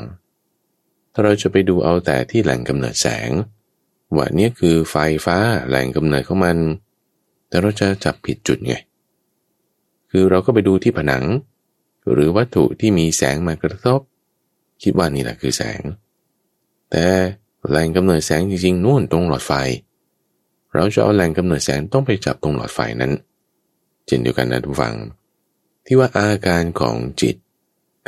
[1.13, 3.31] ถ้าเราจะไปดูเอาแต่ที่แหล่งกำเนิดแสง
[4.17, 5.37] ว่านี้คือไฟฟ้า
[5.69, 6.59] แหล่งกำเนิดของมัน
[7.49, 8.75] แต่เราจะจับผิดจุดไง
[10.11, 11.25] คือเราก็ไปดูที่ผนัง
[12.13, 14.01] หรือวัตถุที่มีแสงมากระทบ
[14.83, 15.81] คิดว่านี่แหละคือแสง
[16.91, 17.07] แต่
[17.69, 19.53] แหล่งกำเนิดแสงจริงๆนู่นตรงหลอดไฟ
[20.75, 23.13] เราจะเอาแหล่งกำเนิดแสงต้องไปจับตรงหลอดไฟนั้น
[24.07, 24.95] เช่นเดียวกันนะทุกฝัง
[25.91, 27.37] ที่ว่าอาการของจิต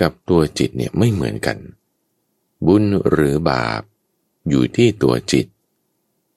[0.01, 1.59] กับตัวจิตเนี่ยไม่เหมือนกัน
[2.66, 3.83] บุญหรือบาป
[4.49, 5.47] อยู่ที่ตัวจิต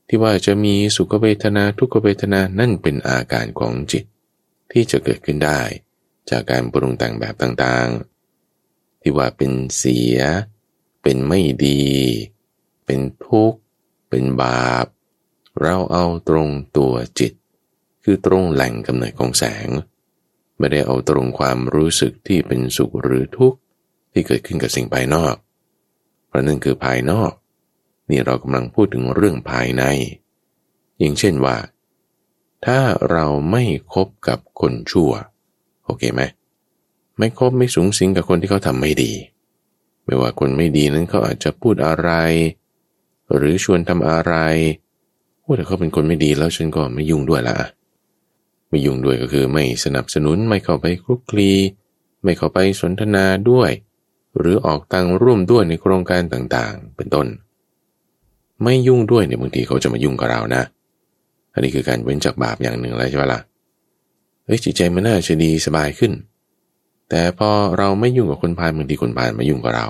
[0.08, 4.04] ที่ว่าจะมีสุขเวทนาทุกเวทนานั่นเป็นอาการของจิต
[4.72, 5.62] ที่จะเกิดขึ้นได้
[6.30, 10.18] จากการปรุงแต่งแบบต่างๆ ที่ว่าเป็นเสีย
[11.02, 11.84] เป็นไม่ดี
[12.86, 13.60] เป็นทุกข์
[14.10, 14.86] เป็นบาป
[15.60, 17.34] เราเอาตรงตัวจิต
[18.04, 19.70] คือตรงแหล่งกำเนิดของแสง
[20.58, 23.60] ไม่ได้เอาตรงความรู้สึกที่เป็นสุขหรือทุกข์
[24.12, 25.36] ที่เกิดขึ้นกับสิ่งภายนอก
[26.28, 27.32] เพราะนั่นคือภายนอก
[28.10, 29.84] นี่เรากำลังพูดถึงเรื่องภายใน
[31.00, 31.58] อย่างเช่นว่า
[32.66, 32.80] ถ้า
[33.12, 33.64] เราไม่
[33.94, 35.12] คบกับคนชั่ว
[35.86, 36.22] โอเคไหม
[37.18, 39.14] ไม่คบไม่สูงสิงกับคนที่เขาทำไม่ดี
[40.06, 42.12] ไม่ว่าคนไม่ดีนั้นเขาอาจจะพูดอะไร
[43.36, 44.36] หรือชวนทำอะไร
[45.42, 47.56] โอ้แต่เขาเป็นคนไม่ดีแล้วฉันก็ไม่ยุ่งด้วยละ
[48.74, 51.52] ไม่ยุ่งด้วยก็คือไม่สนับสนุนไม่เข้าไปคลุกคลี
[52.24, 53.72] ไม่เข้าไปสนทนาด้วย
[54.38, 57.28] หรือออกตังร่วมด้วยในโครงการต่างๆ เป็นต้น
[58.64, 60.64] ไม่ยุ่งด้วยเนี่ยบางทีเขาจะมายุ่งกับเรานะ
[61.54, 63.42] อันนี้คือการเว้นจากบาปอย่างหนึ่งแล้วใช่ไหมละ่ะ
[64.46, 66.12] เฮ้ยจิตใจมันน่าจะดีสบายขึ้น
[67.10, 69.88] แต่พอเราไม่ยุ่งกับคนพาลบางทีคนพาลมายุ่งกับเรา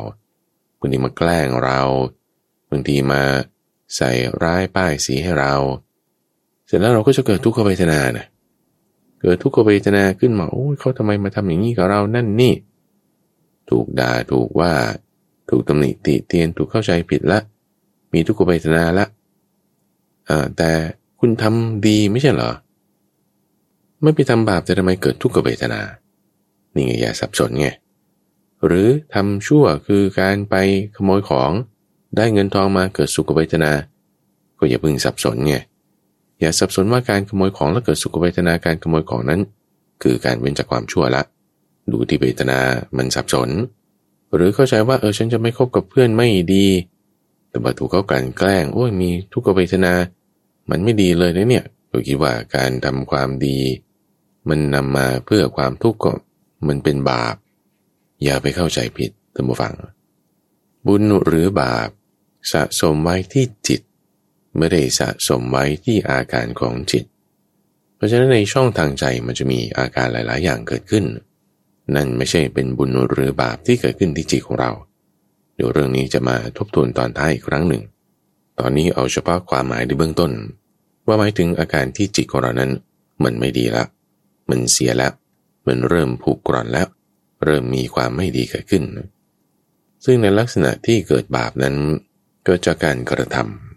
[0.80, 1.82] บางทีมาแกล้งเรา
[2.70, 3.22] บางทีมา
[3.96, 4.12] ใส่
[4.44, 5.54] ร้ายป้ายสีให้เรา
[6.68, 8.28] เสร็จแล้วเราก็จะเกิดทุกขเวทนาเนะ
[9.26, 12.54] เกิดทุกขเวทนาขึ้นมาโอ้ยเขาทำไมมาทำอย่างนี้กับเรานั่นนี่
[13.70, 14.72] ถูกด่าถูกว่า
[15.50, 17.40] ถูกตำหนิติเตียนถูกเข้าใจผิดละ
[18.14, 19.06] มีทุกขเวทนาละ
[20.30, 20.72] อ่าแต่
[21.20, 22.52] คุณทำดีไม่ใช่เหรอ
[24.02, 25.82] ไม่ไปทำบาปแต่ทำไมเกิดทุกขเวทนา
[26.74, 27.68] นี่ไงอย่าสับสนไง
[28.66, 30.56] หรือทำชั่วคือการไป
[30.96, 31.52] ขโมยของ
[32.18, 33.72] ได้เงินทองมาเกิดสุขเวทนา
[34.58, 35.56] ก็อย่าพึงสับสนไง
[36.44, 39.42] อย่าสับสนว่าการขโมยของแล้วเกิดสุขเวทนาการขโมยของนั้น
[40.04, 41.24] คือการเว้นจากความชั่วละ
[41.92, 42.60] ดูที่เวทนา
[42.98, 43.50] มันสับสน
[44.34, 46.68] หรือเข้าใจว่าเออฉันจะไม่คบกับเพื่อนไม่ดี
[47.50, 49.94] แต่ว่าถูกเขากันแกล้งโอ้ยมีทุกขเวทนา
[50.70, 53.58] มันไม่ดีเลยนะเนี่ยเราคิดว่าการทำความดี
[54.50, 56.14] มันนำมาเพื่อความทุกข์ก็
[56.68, 57.36] มันเป็นบาป
[58.24, 59.74] อย่าไปเข้าใจผิดท่านผู้ฟัง
[60.88, 61.90] บุญหรือบาป
[62.52, 63.82] สะสมไว้ที่จิต
[64.58, 67.06] ไม่ได้สะสมไว้ที่อาการของจิต
[67.96, 71.06] เพราะฉะนั้นในช่องทางใจมันจะมีอาการหลาย ๆ อย่างเกิดขึ้น
[71.96, 74.72] นั่นไม่ใช่เป็นบุญหรือบาปที่เกิดขึ้นที่จิตของเรา
[75.56, 77.84] เดี๋ยวเรื่องนี้จะมาทบทวนตอนท้ายอีกครั้งหนึ่ง
[78.60, 80.32] ตอนนี้เอาเฉพาะความหมายในเบื้องต้น
[81.06, 82.72] ว่าหมายถึงอาการที่จิตของเรานั้น
[83.24, 83.88] มันไม่ดีล้ว
[84.50, 85.14] มันเสียแล้ว
[85.68, 86.88] มันเริ่มผูกกร่อนแล้ว
[87.44, 88.84] เริ่มมีความไม่ดีเกิดขึ้น
[90.06, 91.76] ซึ่งในลักษณะที่เกิดบาปนั้น
[92.46, 93.73] เกิดจากการกระทำ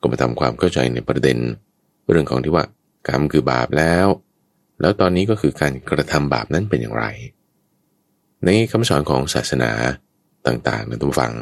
[0.00, 1.38] ก็มาทำความเข้าใจในประเด็น
[2.10, 2.64] เรื่องของที่ว่า
[3.08, 4.06] กรรมคือบาปแล้ว
[4.80, 7.04] แล้วตอนนี้ก็คือการกระทำบาปนั้นเป็นอย่างไร
[8.44, 9.70] ในคำสอนของศาสนา
[10.46, 11.34] ต่างๆนะทุกฝัง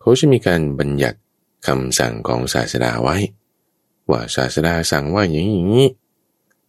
[0.00, 1.18] เขาจะมีการบัญญัติ
[1.66, 3.16] คำสั่งของศาสนาไว้
[4.10, 5.86] ว่าศาสนาสั่งว่าอย่างนี้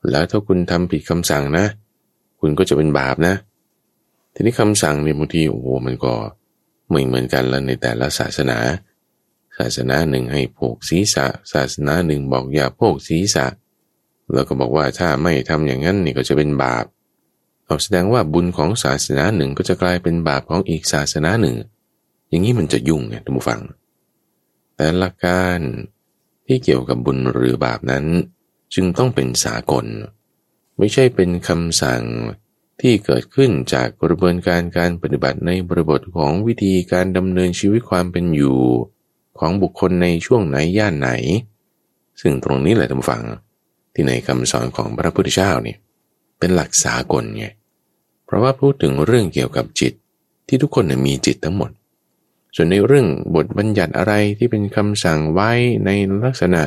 [0.10, 1.66] แล้วถ้าคุณทำผิดคำสั่งนะ
[2.40, 3.36] คุณก็จะเป็นบาปนะ
[4.34, 6.14] ทีนี้คำสั่งเนี่ยบางทีโอ้โหมันก็
[6.90, 13.46] ไม่เหมือนกันแล้วในแต่ละศาสนาาสนาหนึ่งให้โภกศีรษะ ศาสนาหนึ่งบอกอย่าโภกศีรษะ
[14.34, 16.86] แล้วก็บอกว่าถ้าไม่ทำอย่างนั้นนี่ก็จะเป็นบาป
[17.66, 21.56] เอาแสดงว่าบุญของศาสนาหนึ่งก็จะกลายเป็นบาปของอีกศาสนาหนึ่ง
[22.30, 23.62] อย่างนี้มันจะยุ่งไงท่านผู้ฟัง
[24.76, 25.60] แต่หลักการ
[26.46, 28.06] ที่เกี่ยวกับบุญหรือบาปนั้น
[28.74, 29.86] จึงต้องเป็นสากล
[30.78, 32.02] ไม่ใช่เป็นคำสั่ง
[32.82, 38.60] ที่เกิดขึ้นจากกระบวนการการปฏิบัติในบริบทของวิธีการดำเนินชีวิตความเป็นอยู่
[39.42, 41.10] ของบุคคลในช่วงไหนย่านไหน
[42.22, 43.22] ซึ่งตรงนี้แหละท่านฟัง
[43.94, 45.78] ที่ในคำสอนของพระพุทธเจ้าเนี่ย
[46.40, 47.46] เป็นหลักสากลไง
[48.26, 49.94] เพราะว่าพูดถึงเรื่องเกี่ยวกับจิต
[50.48, 51.72] ที่ทุกคนมีจิตทั้งหมด
[52.56, 55.52] ส่วนในเรื่องบทบัญญัติอะไรที่เป็นคำสั่งไว้
[55.86, 55.90] ใน
[56.24, 56.62] ลักษณะ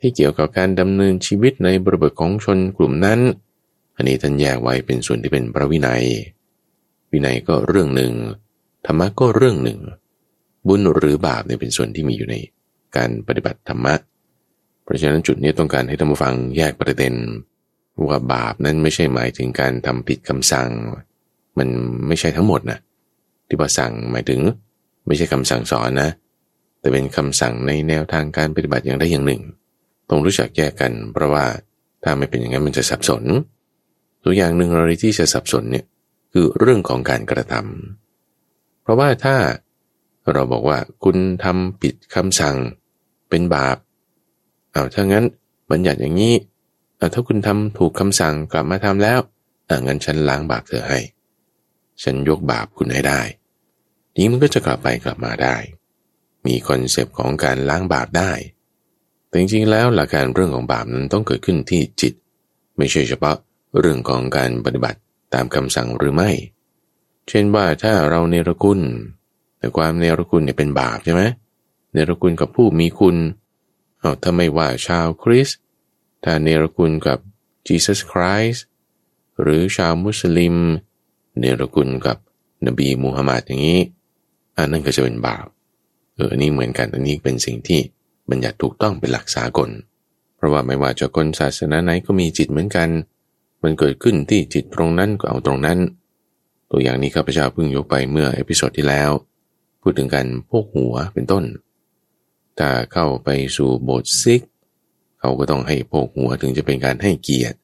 [0.00, 3.20] ที่เกี่ยวกับการดำเนินชีวิตในบริบทของชนกลุ่มนั้น
[3.96, 6.04] อันนี้ท่านแยกไว้เป็นส่วนที่เป็นพระวินัย
[7.12, 8.12] วินัยก็เรื่องหนึ่ง
[8.86, 9.80] ธรรมะก็เรื่องหนึ่ง
[10.68, 12.36] บุญหรือบาปเนี่ยเป็นส่วนที่มีอยู่ใน
[12.96, 13.94] การปฏิบัติธรรมะ
[14.84, 17.14] เพราะฉะนั้นจุดนี้ต้องการให้ท่านผู้ฟังแยกประเด็น
[18.08, 20.68] ว่าบาปนั้นไม่ใช่หมายถึงการทำผิดคำสั่ง
[21.58, 21.68] มัน
[22.08, 22.78] ไม่ใช่ทั้งหมดนะ
[23.48, 24.40] ที่ว่าสั่งหมายถึง
[25.06, 26.10] ไม่ใช่คำสั่งสอนนะ
[26.80, 29.42] แต่เป็นคำสั่งในแนวทางการปฏิบัติอย่างใดอย่างหนึ่ง
[30.08, 31.44] ต้องรู้จักแยกกัน เพราะว่า
[32.02, 33.22] ถ้าไม่เป็นอย่างนั้นมันจะสับสน
[34.24, 35.84] ตัวอย่างหนึ่งอะไรที่จะสับสนเนี่ย
[36.32, 37.54] คือเรื่องของการกระท
[38.18, 39.36] เพราะว่าถ้า
[40.32, 42.56] เราบอกว่าคุณทำผิดคำสั่ง
[43.28, 43.76] เป็นบาป
[44.72, 45.24] เอาถ้างั้น
[45.70, 46.34] บัญญัติอย่างนี้
[46.96, 49.18] เอาถ้าคุณทำถูกคำสั่งกลับมาทำแล้ว
[49.68, 51.00] อางั้นฉันล้างบาปเธอให้
[52.02, 53.20] ฉันยกบาปคุณให้ได้
[54.16, 55.56] นี้มันก็จะกลับไปกลับมาได้
[56.46, 58.32] มี concept ของการล้างบาปได้
[59.28, 62.14] แต่จริงๆแล้วหลักการเรื่องของบาปนั้นต้องเกิดขึ้นที่จิต
[62.76, 63.36] ไม่ใช่เฉพาะ
[63.80, 64.98] เรื่องของการปฏิบัติ
[65.34, 66.30] ตามคำสั่งหรือไม่
[67.28, 68.80] เช่นว่าถ้าเราเนรคุณ
[69.58, 71.22] แต่ความเนรคุณเนี่ยเป็นบาปใช่ไหม
[71.92, 73.16] เนรคุณกับผู้มีคุณ
[74.00, 75.58] เอาถ้าไม่ว่าชาวคริสต์
[76.24, 77.18] ถ้าเนรคุณกับ
[77.68, 78.60] Jesus Christ
[79.40, 80.56] หรือชาวมุสลิม
[81.38, 82.16] เนรคุณกับ
[82.66, 83.80] นบีมูฮัมมัดอย่างนี้
[84.56, 85.46] อันนั้นก็จะเป็นบาป
[86.14, 87.80] เออนี่เหมือนกันอันนี้เป็นสิ่งที่
[88.30, 89.70] บัญญัติถูกต้องเป็นหลักสากล
[90.36, 92.88] เพราะว่าไม่ว่าจะคนศาสนาไหนก็มีจิตเหมือนกัน
[93.62, 95.78] มันเกิดขึ้นที่จิตตรงนั้นก็เอาตรงนั้น
[96.70, 99.10] ตัวอย่างนี้ข้าพเจ้าเพิ่งยกไปเมื่อ episode ที่แล้ว
[99.88, 101.44] พูดถึงการโพกหัวเป็นต้น
[102.58, 104.42] ถ้าเข้าไปสู่โบสถ์ซิกข์
[105.20, 107.58] เขาก็ต้องให้โพกหัวถึงจะเป็นการให้เกียรติ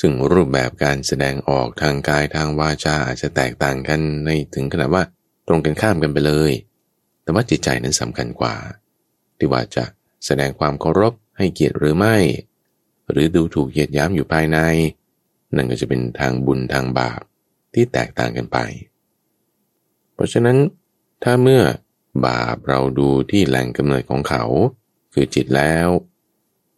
[0.00, 5.04] ซึ่งรูปแบบการแสดงออกทางกายทางวาจาอาจจะแตกต่างกันในถึงขนาดว่า
[5.48, 6.52] ตรงกันข้ามกันไปเลย
[7.22, 8.54] แต่ว่าจิตใจนั้นสำคัญกว่า
[9.38, 9.84] ที่ว่าจะ
[10.26, 12.16] แสดงความเคารพให้เกียรติหรือไม่
[13.10, 14.58] หรือดูถูกเหยียดย้ำอยู่ภายใน
[15.56, 17.20] นั่นก็จะเป็นทางบุญทางบาป
[17.74, 18.58] ที่แตกต่างกันไป
[20.14, 20.56] เพราะฉะนั้น
[21.22, 21.62] ถ้าเมื่อ
[22.26, 24.44] บาปเราดูที่แหล่งกำเนิดของเขา
[25.14, 25.88] คือจิตแล้ว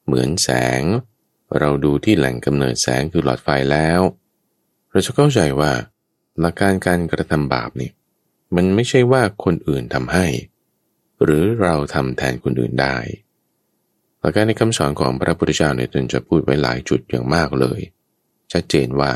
[0.06, 0.50] เหมือนแส
[0.80, 0.82] ง
[1.58, 4.00] เราดูที่แหล่งกำเนิดแสงคือหลอดไฟแล้ว
[4.90, 5.72] เราจะเข้าใจว่า
[6.40, 7.90] หลักการการกระทำบาปนี่
[8.56, 10.26] มันไม่ใช่ว่าคนอื่นทำให้
[11.22, 12.96] หรือเราทำแทนคนอื่นได้
[14.20, 17.80] หลักการในคำสอนของพระพุทธเจ้าเนี่ยตนจะพูดไว้หลายจุดอย่างมากเลย
[18.52, 19.12] ชัดเจนว่า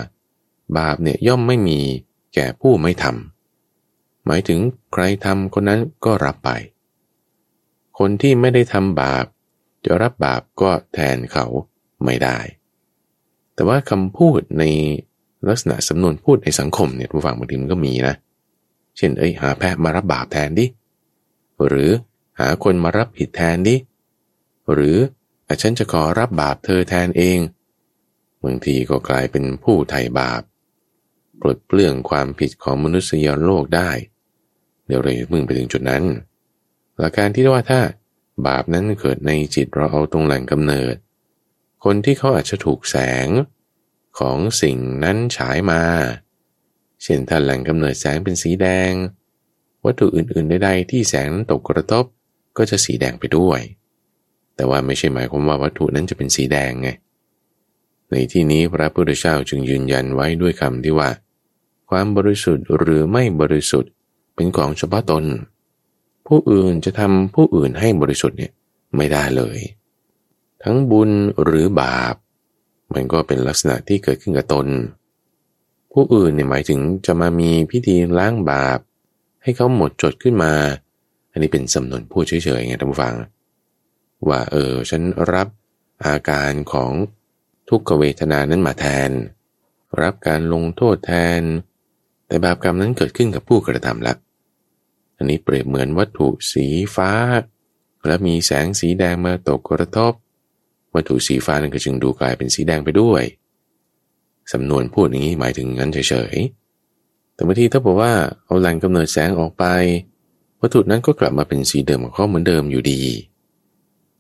[0.79, 1.81] บาปเนี่ยย่อมไม่มี
[2.35, 3.34] แก่ผู้ไม่ทำ
[4.27, 4.61] หมายถึง
[4.93, 6.51] ใครทำคนนั้นก็รับไป
[7.99, 9.25] คนที่ไม่ได้ทำบาป
[9.85, 11.47] จะรับบาปก็แทนเขา
[12.05, 12.39] ไม่ได้
[13.55, 14.65] แต่ว่าคำพูดใน
[15.49, 18.15] ลักษณะสำนวนพูดในสังคมเนี่ยผู้ฟังบางทีมันก็มีนะ
[18.97, 20.67] เช่น เอ้ยหาแพะมารับบาปแทนดิ
[21.67, 21.91] หรือ
[22.41, 23.77] หาคนมารับผิดแทนดิ
[24.73, 24.97] หรือ
[25.49, 27.39] อาฉันจะขอรับบาปเธอแทนเอง
[28.45, 30.43] บางทีก็กลายเป็นผู้ไถ่บาป
[31.41, 33.91] ปลดเปลื้องความผิดของมนุษยโลกได้
[34.87, 36.05] เดี๋ยวเรามึงไปถึงจุดนั้น
[36.99, 37.81] หลักการที่ว่าถ้า
[38.47, 40.95] บาปนั้นเกิดในจิตเราเอาตรงแหล่งกำเนิด
[41.85, 43.29] คนที่เขาอาจจะถูกแสง
[44.19, 45.83] ของสิ่งนั้นฉายมา
[47.03, 48.93] เช่นถ้าแหล่งกำเนิดแสงเป็นสีแดง
[49.85, 52.05] วัตถุอื่นๆใดๆที่แสงนั้นตกกระทบ
[52.57, 53.61] ก็จะสีแดงไปด้วย
[54.57, 56.89] แต่ว่าไม่ใช่หมายความว่าวัตถุนั้นจะเป็นสีแดงไง
[58.11, 61.11] ในที่นี้พระพุทธเจ้าจึงยืนยันไว้ด้วยคำที่ว่า
[61.91, 63.91] ความบริสุทธิ์หรือไม่บริสุทธิ์
[64.35, 65.25] เป็นของเฉพาะตน
[66.27, 68.53] ผู้อื่นจะทำผู้อื่นให้บริสุทธิ์เนี่ย
[68.97, 69.59] ไม่ได้เลย
[70.63, 71.11] ทั้งบุญ
[71.43, 72.15] หรือบาป
[72.95, 74.67] มันก็เป็นลักษณะที่เกิดขึ้นกับตน
[75.93, 78.79] ผู้อื่นเนี่ยหมายถึงจะมามีพิธีล้างบาป
[79.43, 80.53] ให้เขาหมดจดขึ้นมา
[81.31, 83.15] อันนี้เป็นสำนวนพูดเฉยๆไงท่านผู้ฟัง
[84.29, 85.49] ว่าเออฉันรับ
[86.07, 86.93] อาการของ
[87.69, 89.11] ทุกขเวทนานั้นมาแทน
[90.03, 91.43] รับการลงโทษแทน
[92.27, 94.17] แต่บาปกรรมนั้นเกิดขึ้นกับผู้กระทำแล้ว
[95.17, 97.11] อันนี้เปรียบเหมือนวัตถุสีฟ้า
[98.07, 100.13] และมีแสงสีแดงมาตกกระทบ
[100.95, 103.23] วัตถุสีฟ้านั้นก็จึงดูกลายเป็นสีแดงไปด้วย
[104.53, 108.13] สำนวนพูดอย่างนี้หมายถึงงั้นเฉยๆ แต่บางทีถ้าบอกว่า
[108.45, 109.65] เอาแหล่งกำเนิดแสงออกไป
[110.61, 113.03] วัตถุนั้นก็กลับมาเป็นสีเดิมของเขาเหมือนเดิมอยู่ดี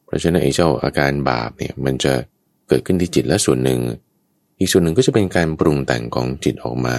[0.04, 2.12] เพราะฉะนั้นไอ้เจ้าอาการบาปเนี่ยมันจะ
[2.68, 3.80] เกิดขึ้นที่จิตและส่วนหนึ่ง
[4.58, 6.98] อีกส่วนหนึ่งก็จะเป็นการปรุงแต่งของจิตออกมา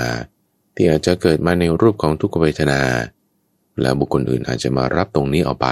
[0.75, 2.81] ที่อาจจะเกิดมาในรูปของทุกขเวทนา
[3.81, 5.69] แล้วบุคคลอื่นอาจจะมารับตรงนี้ออกไป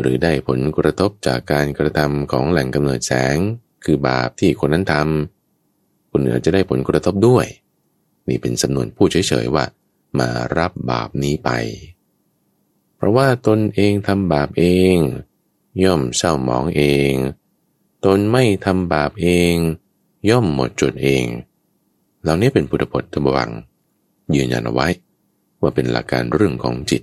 [0.00, 3.36] หรือได้ผลกระทบจากการกระทำของแหล่งกำเนิดแสง
[3.84, 7.46] คือบาปที่คนนั้นทำคนอื่นอจะได้ผลกระทบด้วย
[8.28, 9.64] นี่เป็นสำนวนพูดเฉยๆว่า
[10.18, 11.50] มารับบาปนี้ไป
[12.96, 14.96] เพราะว่าตนเองทำบาปเอง
[15.82, 17.12] ย่อมเศร้าหมองเอง
[18.04, 19.54] ตนไม่ทำบาปเอง
[20.30, 21.24] ย่อมหมดจุดเอง
[22.22, 23.50] เหล่านี้เป็นพุทธพจน์ทบวัง
[24.34, 24.88] ยืนยันเอาไว้
[25.62, 27.02] ว่าเป็นหลักการเรื่องของจิต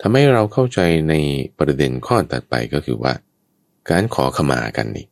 [0.00, 1.14] ทำให้เราเข้าใจใน
[1.58, 3.12] ประเด็นข้อตัดไปก็คือว่า
[3.90, 5.06] การขอขมากันนี่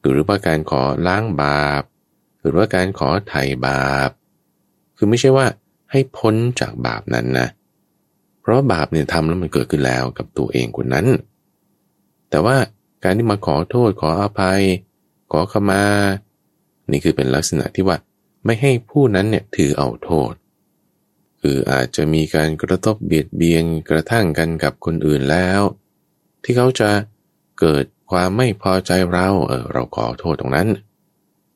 [0.00, 1.82] หรือว่าการขอล้างบาป
[2.40, 4.10] หรือว่าการขอไถ่บาป
[4.96, 5.46] คือไม่ใช่ว่า
[5.90, 7.48] ให้พ้นจากบาปนั้นนะ
[8.40, 11.06] เพราะบาปเนี่ยทำแล้วมันเกิดขึ้นแล้วกับตัวเองคนนั้น
[12.30, 12.56] แต่ว่า
[13.04, 14.62] การที่มาขอโทษขออภัย
[15.32, 15.84] ขอขมา
[16.90, 17.96] นี่คือเป็นลักษณะที่ว่า
[18.44, 20.32] ไม่ให้ผู้นั้นเนี่ยถือเอาโทษ
[21.42, 25.60] คืออาจจะมีการกระทบเบียดเบียนกระทั่งกันกับคนอื่นแล้ว
[26.42, 26.90] ที่เขาจะ
[27.60, 30.68] เกิดความไม่พอใจเราเออเราขอโทษตรงนั้น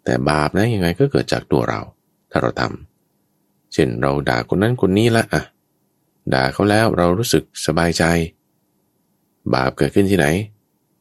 [0.04, 1.80] แต่บาปนะยังไงก็เกิดจากตัวเรา
[2.30, 5.42] ถ้าเราทำเช่นเราด่าคนนั้นคนนี้ละอะ
[6.34, 8.04] ด่าเขาแล้วเรารู้สึกสบายใจ
[9.54, 10.26] บาปเกิดขึ้นที่ไหน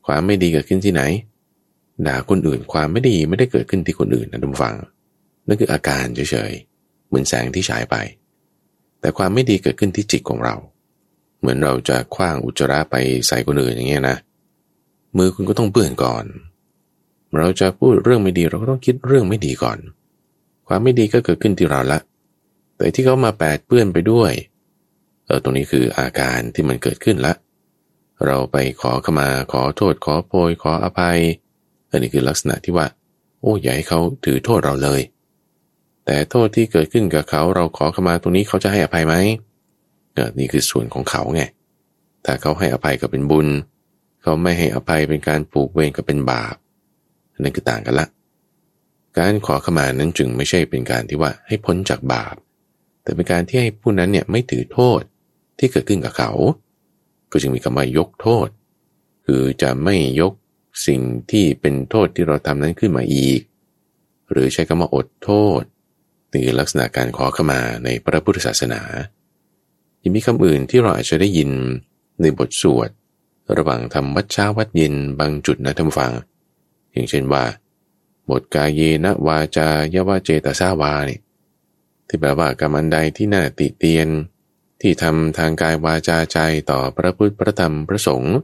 [0.05, 1.03] ความไม่ดีเกิดขึ้นที่ไหน
[2.07, 4.75] ด่าคนอื่นความไม่ดีไม่ได้เกิดขึ้นที่คนอื่นนะทุกฝัง
[5.47, 7.95] นั่นคืออาการเฉยๆเหมือนแสงที่ฉายไป
[9.05, 10.55] แต่ความไม่ดีเกิดขึ้นที่จิตของเรา
[11.39, 12.95] เหมือนเราจะคว้างอุจจาระไป
[13.27, 14.17] ใส่คนอื่นอย่างเงี้ยนะ
[15.17, 16.25] มือคุณก็ต้องเปื้อนก่อน
[17.37, 19.77] เราจะพูดเรื่องไม่ดีเราก็ต้องคิดเรื่องไม่ดีก่อน
[20.67, 21.99] ความไม่ดีก็เกิดขึ้นที่เราละ
[22.77, 24.31] แต่ที่เขามาแปดเปื้อนไปด้วย
[25.25, 27.33] เออตรงนี้คืออาการที่มันเกิดขึ้นละ
[28.25, 31.19] เราไปขอขมาขอโทษขอโพยขออภัย
[31.89, 32.87] อันนี้คือลักษณะที่ว่า
[33.41, 35.01] โอ้อย่าให้เขาถือโทษเราเลย
[36.05, 39.15] แต่โทษที่เกิดขึ้นกับเขาเราขอขมาตรงนี้เขาจะให้อภัยไหม
[40.13, 41.41] เนี่คือส่วนของเขาไง
[42.25, 43.47] ถ้าเขาให้อภัยก็เป็นบุญ
[44.21, 46.55] เขาไม่ให้อภัยเป็นการผูกเวรกับเป็นบาป
[47.43, 48.07] นั่นคือต่างกันละ
[49.17, 52.35] การขอขมานั้นจึงไม่ใช่เป็นการที่ว่าให้พ้นจากบาป
[53.03, 55.01] แต่เป็นการที่ให้ผู้นั้นเนี่ยไม่ถือโทษ
[55.59, 56.31] ที่เกิดขึ้นกับเขา
[57.31, 58.47] ก็จึงมีคำว่ายกโทษ
[59.25, 60.33] คือจะไม่ยก
[60.87, 63.41] สิ่งที่เป็นโทษที่เราทำนั้นขึ้นมาอีก
[64.31, 65.61] หรือใช้คำว่าอดโทษ
[66.35, 68.81] นี่ลักษณะการขอขมาในพระพุทธศาสนา
[70.01, 71.49] ยังมีคำอื่นที่เราอาจจะได้ยิน
[72.21, 72.89] ในบทสวด
[73.57, 76.11] ระหว่างทำวัดเช้าวัดเย็นบางจุดนะท่านฟัง
[76.91, 77.43] อย่างเช่นว่า
[78.29, 81.21] บทกายเยนะวาจายาวาเจตสาวาเนี่ย
[82.07, 84.07] ที่แปลว่ากรรมอันใดที่น่าติเตียน
[84.81, 86.37] ที่ทำทางกายวาจาใจ
[86.71, 88.35] ต่อพระพุทธพระธรรมพระสงฆ์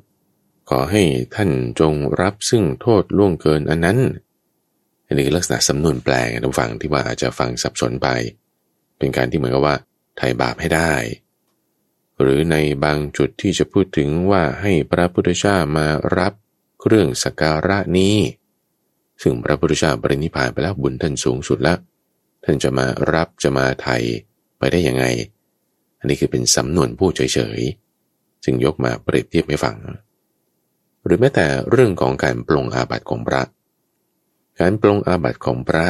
[0.69, 1.03] ขอให้
[1.35, 3.99] ท่านจงรับซึ่งโทษล่วงเกินอันนั้น
[5.11, 8.07] อันนี้ลักษณะสำนวนแปลงท่านฟังที่ว่าอาจจะฟังสับสนไป
[8.97, 9.75] เป็นการที่เหมือนกับว่า
[10.17, 10.93] ไถ่บาปให้ได้
[12.21, 16.33] หรือในบางจุดที่จะพูดถึงว่าให้พระพุทธเจ้ามารับ
[16.81, 18.17] เครื่องสักการะนี้
[19.21, 21.77] ซึ่งพระพุทธเจ้าปรินิพานไปแล้วบุญท่านสูงสุดแล้ว
[22.43, 24.03] ท่านจะมารับจะมาไทย
[24.57, 25.05] ไปได้ยังไง
[25.99, 29.77] อันนี้คือเป็นสำนวนพูดเฉยๆ จึงยกมาเปรียบเทียบให้ฟัง
[31.03, 33.43] หรือแม้แต่เรื่องของการปลงอาบัติของพระ
[34.61, 35.85] การปลงอาบัติของพระ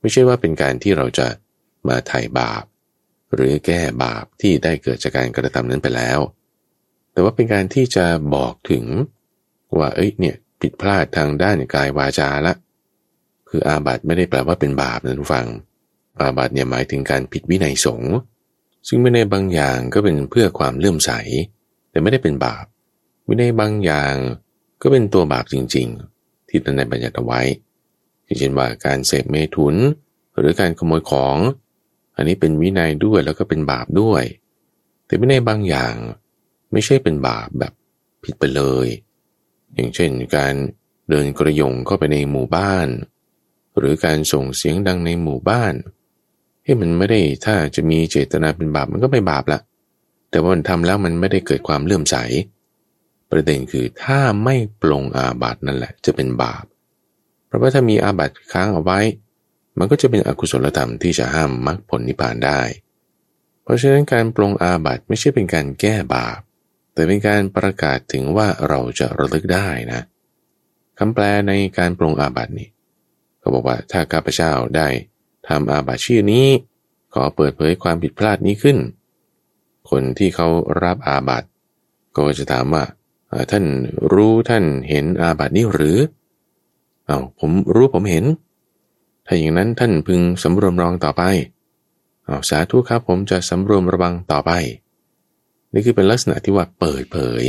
[0.00, 1.28] ไม่ใช่ว่าเป็นการที่เราจะ
[1.88, 2.64] มาไถ่บาป
[3.34, 6.18] หรือแก้บาปที่ได้เกิดจากการกระทำนั้นไปแล้ว
[7.12, 8.84] แต่ว่าเป็นการที่จะบอกถึง
[9.78, 12.54] ว่าเอ้ยเนี่ยผิดพลาดทางด้านกายวาจาละ
[13.48, 15.46] คืออาบัติไม่ได้แปลว่าเป็นบาปนะทุกฟัง
[16.20, 18.14] อาบัติเนี่ยหมายถึงการผิดวินัยสงฆ์
[18.88, 21.10] ซึ่งวินัยบางอย่างก็เป็นเพื่อความเลื่อมใส
[21.90, 22.64] แต่ไม่ได้เป็นบาป
[23.28, 24.14] วินัยบางอย่าง
[24.82, 25.86] ก็เป็นตัวบาปจริง
[26.18, 27.42] ๆ ที่ท่านบัญญัติไว้
[28.38, 29.74] เช่นว่าการเสพเมถุน
[30.38, 31.36] หรือการขโมยของ
[32.16, 34.22] อันนี้เป็นวินัยด้วยแล้วก็เป็นบาปด้วย
[35.06, 35.94] แต่วินัยบางอย่าง
[36.72, 37.72] ไม่ใช่เป็นบาปแบบ
[38.24, 38.86] ผิดไปเลย
[39.74, 40.54] อย่างเช่นการ
[41.10, 42.88] เดินกระยงเข้าไปในหมู่บ้าน
[43.78, 45.74] หรือการส่งเสียงดังในหมู่บ้าน
[46.64, 49.60] ให้มันไม่ได้ถ้าจะมีเจตนาเป็นบาปมันก็ไม่บาปละ
[50.30, 52.16] แต่ว่ามันทำแล้วมันไม่ได้เกิดความเลื่อมใส
[53.30, 56.64] ประเด็นคือถ้าไม่ปลงอาบัตินั่นแหละ จะเป็นบาป
[57.52, 59.00] เพราะว่าถ้ามีอาบัติค้างเอาไว้
[59.78, 62.60] มันก็จะเป็นอกุศลธรรมที่จะห้ามมรรคผลนิพพานได้
[63.62, 66.38] เพราะฉะนั้นการปรงอาบัติไม่ใช่เป็นการแก้บาป
[66.92, 70.00] แต่เป็นการประกาศถึงว่าเราจะระลึกได้นะ
[70.98, 72.68] คำแปลในการปรงอาบัตินี่
[73.38, 74.88] เขาบอกว่าถ้าข้าพเจ้าได้
[75.48, 76.46] ทำอาบัติชื่อนี้
[77.14, 78.78] ขอเปิดเผยความผิดพลาดนี้ขึ้น
[79.90, 80.48] คนที่เขา
[80.82, 81.48] รับอาบัติ
[82.16, 82.84] ก็จะถามว่า
[83.50, 83.64] ท่าน
[84.12, 88.24] รู้ท่านเห็นอาบัตินี้หรือเอาผมรู้ผมเห็น
[89.26, 91.22] ถ้าอย่างนั้นท่านพึงสำรวมรองต่อไป
[92.24, 94.52] เอาสาธุครับผมจะสำรวมระวังต่อไป
[95.72, 97.42] นี่คือเป็นลักษณะที่ว่าเปิดเผย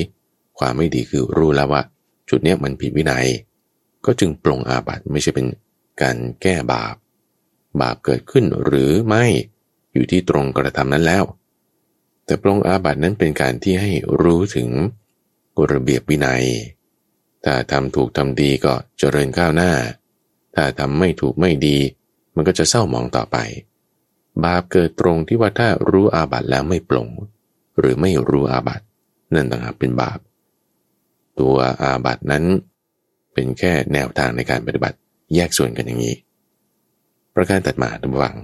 [0.59, 1.81] ความไม่ดีคือรู้แล้วว่า
[2.29, 3.27] จุดเนี้ยมันผิดวินัย
[4.05, 5.45] ก็จึงปลงอาบัติไม่ใช่เป็น
[6.01, 6.95] การแก้บาป
[7.81, 9.25] บาปเกิดขึ้นหรือไม่
[9.93, 11.23] อยู่ที่ตรงกระทำนั้นแล้ว
[12.25, 13.91] แต่ปลงอาบัตินั้นเป็นการที่ให้
[14.21, 14.69] รู้ถึง
[15.57, 16.45] กฎระเบียบวินัย
[17.45, 19.71] ถ้าทำถูกทำดีก็เจริญก้าวหน้า
[20.55, 21.77] ถ้าทำไม่ถูกไม่ดี
[22.35, 23.37] มันก็จะเศร้าหมองต่อไป
[24.43, 27.07] บาปเกิดตรงที่ว่าถ้ารู้อาบัติแล้วไม่ปลง
[27.79, 28.85] หรือไม่รู้อาบัติ
[29.33, 30.19] นั่นต่างหากเป็นบาป
[31.39, 32.43] ตัวอาบัตินั้น
[33.33, 34.97] เป็นแค่แนวทางในการปฏิบัติ
[35.35, 36.15] แยกส่วนกันอย่างนี้
[37.35, 38.35] ประการตัดมาทั้งวัง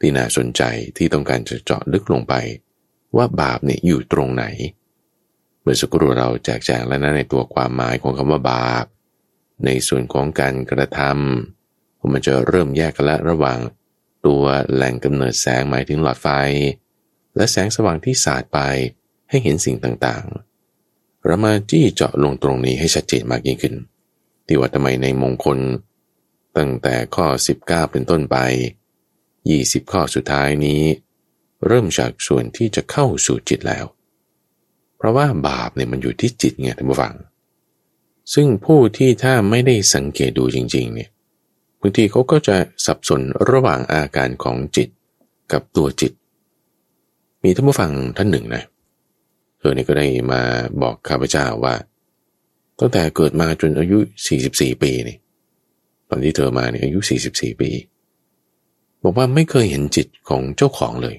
[0.00, 0.62] ที่น่าสนใจ
[0.96, 2.34] ที่ต้องการจะเจาะลึกลงไป
[3.16, 4.44] ว่าบาปเนี่ยอยู่ตรงไหน
[5.64, 8.84] เมื่อสักครู่เราแจกแจงแล้วนะในตัวความหมายของคำว่าบาป
[9.64, 13.58] ในส่วนของการกระทำมันจะเริ่มแยกกันละระหว่าง
[14.26, 14.42] ตัว
[14.72, 16.28] แหล่งกำเนิดแสงหมายถึงหลอดไฟ
[17.36, 18.58] และแสงสว่างที่สาดไป
[19.28, 23.74] ให้เห็นสิ่งต่างๆเรามาจี้เจาะลงตรงนี้ให้ชัดเจนมากยิ่งขึ้น
[24.46, 25.58] ที่ว่าทำไมในมงคล
[26.56, 27.26] ตั้งแต่ข้อ
[27.60, 28.36] 19 เป็นต้นไป
[29.14, 30.82] 20 ข้อสุดท้ายนี้
[31.66, 33.84] เริ่มจากส่วนที่จะเข้าสู่จิตแล้ว
[35.04, 37.14] ราะว่าบาปเนี่ยมันอยู่ที่จิตไงท่านผู้ฟัง
[38.34, 41.10] ซึ่งผู้ที่ถ้าไม่ได้สังเกตดูจริงๆเนี่ย
[41.80, 44.88] บางทีเขาก็จะสับสนระหว่างอาการของจิต
[45.52, 46.12] กับตัวจิต
[47.42, 48.62] มีท่านผู้ฟังท่านหนึ่งนะ
[49.58, 50.42] เธอเนี่ยก็ได้มา
[50.82, 51.74] บอกข้าพเจ้าว่า
[52.78, 53.98] ตั้งแต่เกิดมาจนอายุ
[54.40, 55.16] 44 ปีนี่
[56.08, 56.98] ตอนที่เธอมาเนี่ยอายุ
[57.30, 57.70] 44 ปี
[59.02, 61.16] บอกว่าไม่เคยเห็นจิตของเจ้าของเลย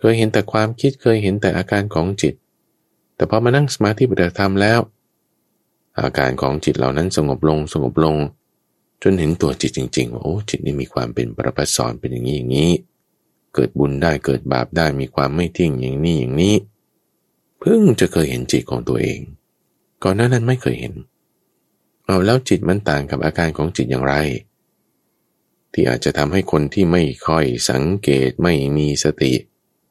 [0.00, 2.34] เคยเห็นแต่ความคิดเคยเห็นแต่อาการของจิต
[3.18, 4.80] แต่พอมานั่งสมาธิปฏิบัติธรรมแล้ว
[6.00, 8.16] อาการของจิตเหล่านั้นสงบลงสงบลง
[9.02, 12.72] จนเห็นตัวจิตจริงๆว่าโอ้จิตนี่มีความเป็นประพัสสอนเป็นอย่างนี้อย่างนี้
[13.54, 16.56] เกิดบุญได้เกิดบาปได้มีความไม่ทิ้งอย่างนี้อย่างนี้
[17.60, 19.20] เพิ่งจะเคยเห็นจิตของตัวเอง
[20.02, 20.94] ก่อนหน้านั้นไม่เคยเห็น
[22.06, 24.14] เอาแล้วจิตมันต่างกับอาการของจิตอย่างไร
[25.72, 29.32] ที่อาจจะทำให้คนที่ไม่ค่อยสังเกตไม่มีสติ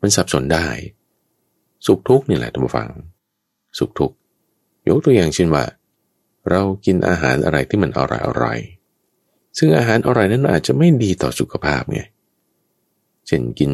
[0.01, 0.67] มันสับสนได้
[1.85, 2.89] สุขทุกข์นี่แหละท่านผู้ฟัง
[3.77, 4.15] สุขทุกข์
[4.87, 5.63] ยกตัวอย่างเช่นว่า
[6.49, 8.59] เรากินอาหารอะไรที่มันอร่อยอร่อย
[9.57, 12.01] ซึ่งอาหารอร่อยนั้นอาจจะไม่ดีต่อสุขภาพไง
[13.27, 13.71] เช่นกิน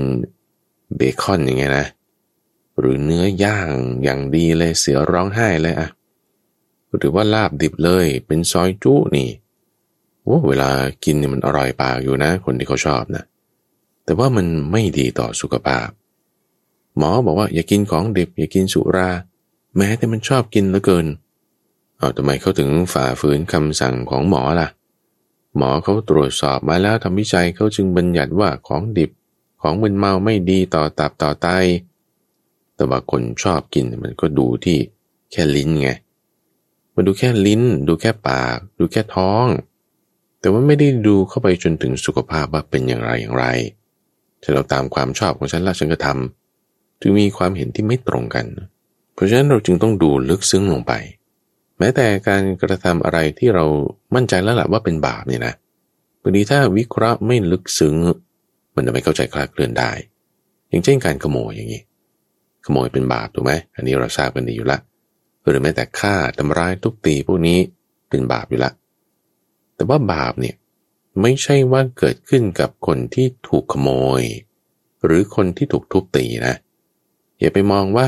[0.96, 1.88] เบคอนอย่างเงี้ยนะ
[2.80, 3.70] หรือเนื้อย่าง
[4.04, 5.90] อย่างดีเลยเสือร้องไห้เลยอะ
[6.96, 9.30] หรือว่าลาบดิบเลยเป็นซอยจุนี่
[10.24, 10.70] โอ้เวลา
[11.06, 13.24] กินเนี่ยมันอร่อยปากอยู่นะ คนที่เขาชอบนะ
[14.06, 15.88] แต่ว่ามันไม่ดีต่อสุขภาพ
[16.98, 19.10] หมอบอกว่าอย่ากินของดิบอย่ากินสุรา
[19.78, 21.08] แม้แต่มันชอบกินเหลือเกิน
[21.98, 24.68] เอาทำไมเขาถึงฝ่าฝืนคำสั่งของหมอล่ะ
[25.58, 29.12] หมอเขาตรวจสอบมาแล้วทำวิจัยเขาจึงบัญญัติว่าของดิบ
[29.62, 31.48] ของมึนเมาไม่ดีต่อตับต่อไต
[32.76, 34.78] แต่ว่าคนชอบกินมันก็ดูที่
[35.32, 35.90] แค่ลิ้นไง
[36.96, 39.46] มันดูแค่ลิ้น ดูแค่ปาก ดูแค่ท้อง
[40.40, 43.46] แต่ว่าไม่ได้ดูเข้าไปจนถึงสุขภาพว่าเป็นอย่างไรอย่างไร
[44.42, 50.94] ถ้าเราตามความชอบของฉันละฉันก็ทำจึงมีความเห็นที่ไม่ตรงกันเพราะฉะนั้นเราจึงต้องดูลึกซึ้งลงไป
[51.80, 53.66] แม้แต่การกระทำอะไรที่เรา
[54.16, 55.54] มั่นใจแล้วแหละว่าเป็นบาปเนี่ยนะ
[56.22, 57.96] บางทีถ้าวิเคราะห์ไม่ลึกซึ้ง
[58.76, 59.92] มันจะไม่เข้าใจคลาดเคลื่อนได้
[60.70, 61.82] อย่างเช่นการขโมยอย่างนี้
[62.66, 64.80] ขโมยเป็นบาปถูกไหมอันนี้เราทราบกันดีอยู่ละ
[65.48, 67.60] หรือแม้แต่ฆ่าทำร้ายทุกตีพวกนี้
[68.10, 68.72] เป็นบาปอยู่ละ
[69.76, 70.56] แต่ว่าบาปเนี่ย
[71.22, 73.90] ไม่ใช่ว่าเกิดขึ้นกับคนที่ถูกขโม
[74.22, 74.24] ย
[75.06, 76.56] หรือคนที่ถูกทุบตีนะ
[77.40, 78.08] อย่าไปมองว่า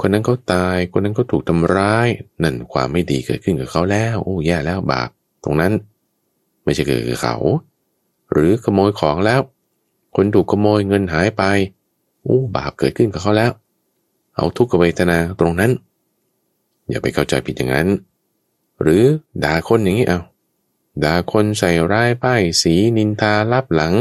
[0.00, 2.08] คนนั้นเขาตาย คนนั้นเขาถูกทำร้าย
[2.42, 5.08] นั่นความไม่ดีเกิดขึ้นกับเขาแล้ว โอ้แย่แล้วบาป
[5.44, 5.72] ตรงนั้น
[6.64, 7.36] ไม่ใช่เกิดกับเขา
[8.32, 9.40] หรือขโมยของแล้ว
[10.16, 11.42] คนถูกขโมยเงินหายไป
[12.22, 13.52] โอ้บาปเกิดขึ้นกับเขาแล้ว
[14.36, 15.72] เอาทุกขเวทนาตรงนั้น
[16.88, 17.88] อย่าไปเข้าใจผิดอย่างนั้น
[18.82, 19.04] หรือ
[19.44, 20.20] ด่าคนอย่างนี้เอา
[21.04, 23.94] ด่าคนใส่ร้ายป้ายสีนินทาลับหลัง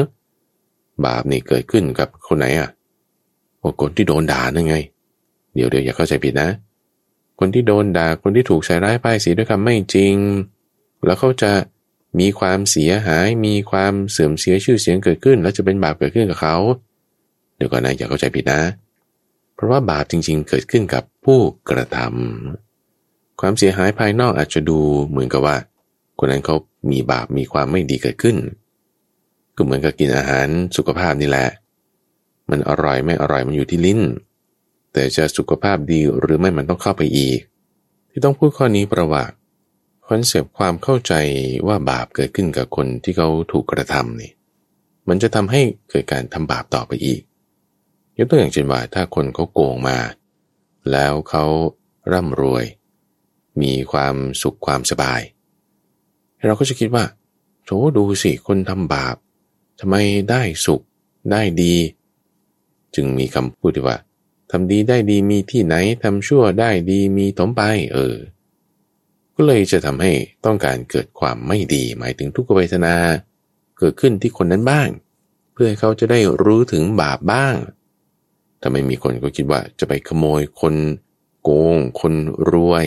[1.05, 2.69] บาปนี่เกิดขึ้นกับคนไหนอะ
[3.81, 4.75] คนที่โดนด่านั่นไง
[5.55, 6.49] เดี๋ยวเดี๋ยวอย่าเข้าใจผิดนะ
[7.39, 10.15] คนที่โดนด่าคนที่ถูกใส่ร้ายป้ายสีด้วยคำไม่จริง
[11.05, 11.51] แล้วเขาจะ
[12.19, 16.55] มีความเสียหาย มีความเสื่อมเสียชื่อเสียงเกิดขึ้น แล้วจะเป็นบาปเกิดขึ้นกับเขา
[17.55, 18.61] เดี๋ยวก่อนนะอย่าเข้าใจผิดนะ
[19.55, 21.39] เพราะว่าบาปจริง ๆ เกิดขึ้นกับผู้
[21.69, 24.79] กระทำความเสียหายภายนอกอาจจะดู
[25.09, 25.57] เหมือนกับว่า
[26.19, 26.55] คนนั้นเขา
[26.91, 28.37] มีบาปมีความไม่ดีเกิดขึ้น
[29.55, 30.47] ก็เหมือนกับกินอาหาร
[30.77, 31.47] สุขภาพนี่แหละ
[32.49, 34.01] มันอร่อยไม่อร่อยมันอยู่ที่ลิ้น
[34.93, 37.39] แต่จะสุขภาพดีหรือไม่มันต้องเข้าไปอีก
[38.09, 39.23] ที่ต้องพูดข้อนี้เพราะว่า
[40.07, 41.13] concept ความเข้าใจ
[41.67, 44.31] ว่าบาปเกิดขึ้นกับคนที่เขาถูกกระทำนี่
[45.09, 47.21] มันจะทำให้เกิดการทำบาปต่อไปอีก
[48.17, 49.97] ยกตัวอย่างเช่นว่าถ้าคนเขาโกงมา
[50.91, 51.45] แล้วเขา
[52.11, 52.65] ร่ำรวย
[53.61, 55.21] มีความสุขความสบาย
[56.47, 57.05] เราก็จะคิดว่า
[57.65, 59.15] โถดูสิคนทำบาป
[59.79, 59.95] ทำไม
[60.29, 60.81] ได้สุข
[61.31, 61.75] ได้ดี
[62.95, 63.97] จึงมีคำพูดที่ว่า
[64.55, 67.61] ทำดีได้ดีมีที่ไหนทำชั่วได้ดีมีถมไป
[67.93, 68.15] เออ
[69.35, 70.11] ก็เลยจะทำให้
[70.45, 72.95] ต้องการเกิดความไม่ดี หมายถึงทุกขเวทนา
[73.77, 74.87] เกิดขึ้นที่คนนั้นบ้าง
[75.53, 77.55] เพื่อให้เขาจะได้รู้ถึงบาปบ้าง
[78.61, 80.75] ถ้าไม่มีคนก็คิดว่าจะไปขโมยคน
[81.43, 82.13] โกง คน
[82.51, 82.85] รวย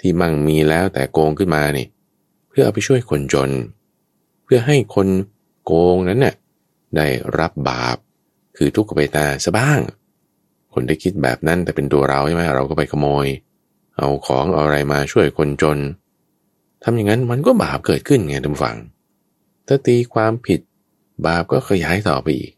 [0.00, 1.86] ที่มั่งมีแล้วแต่โกงขึ้นมานี่
[2.48, 3.50] เพื่อเอาไปช่วยคนจน
[4.44, 5.08] เพื่อให้คน
[5.64, 6.34] โกงนั้นน่ะ
[6.96, 7.06] ได้
[7.38, 7.96] รับบาป
[8.56, 9.80] คือทุกขเวทนาซะบ้าง
[10.72, 13.26] คนได้คิดแบบนั้นแต่เป็นตัวเราใช่ไหมเราก็ไปขโมย
[13.96, 15.78] เอาของเอาอะไรมาช่วยคนจน
[16.82, 18.76] ทำอย่างนั้นมันก็บาปเกิดขึ้นไงทุกฝัง
[19.66, 20.60] ถ้าตีความผิด
[21.26, 22.52] บาปก็ขยายต่อไปอีก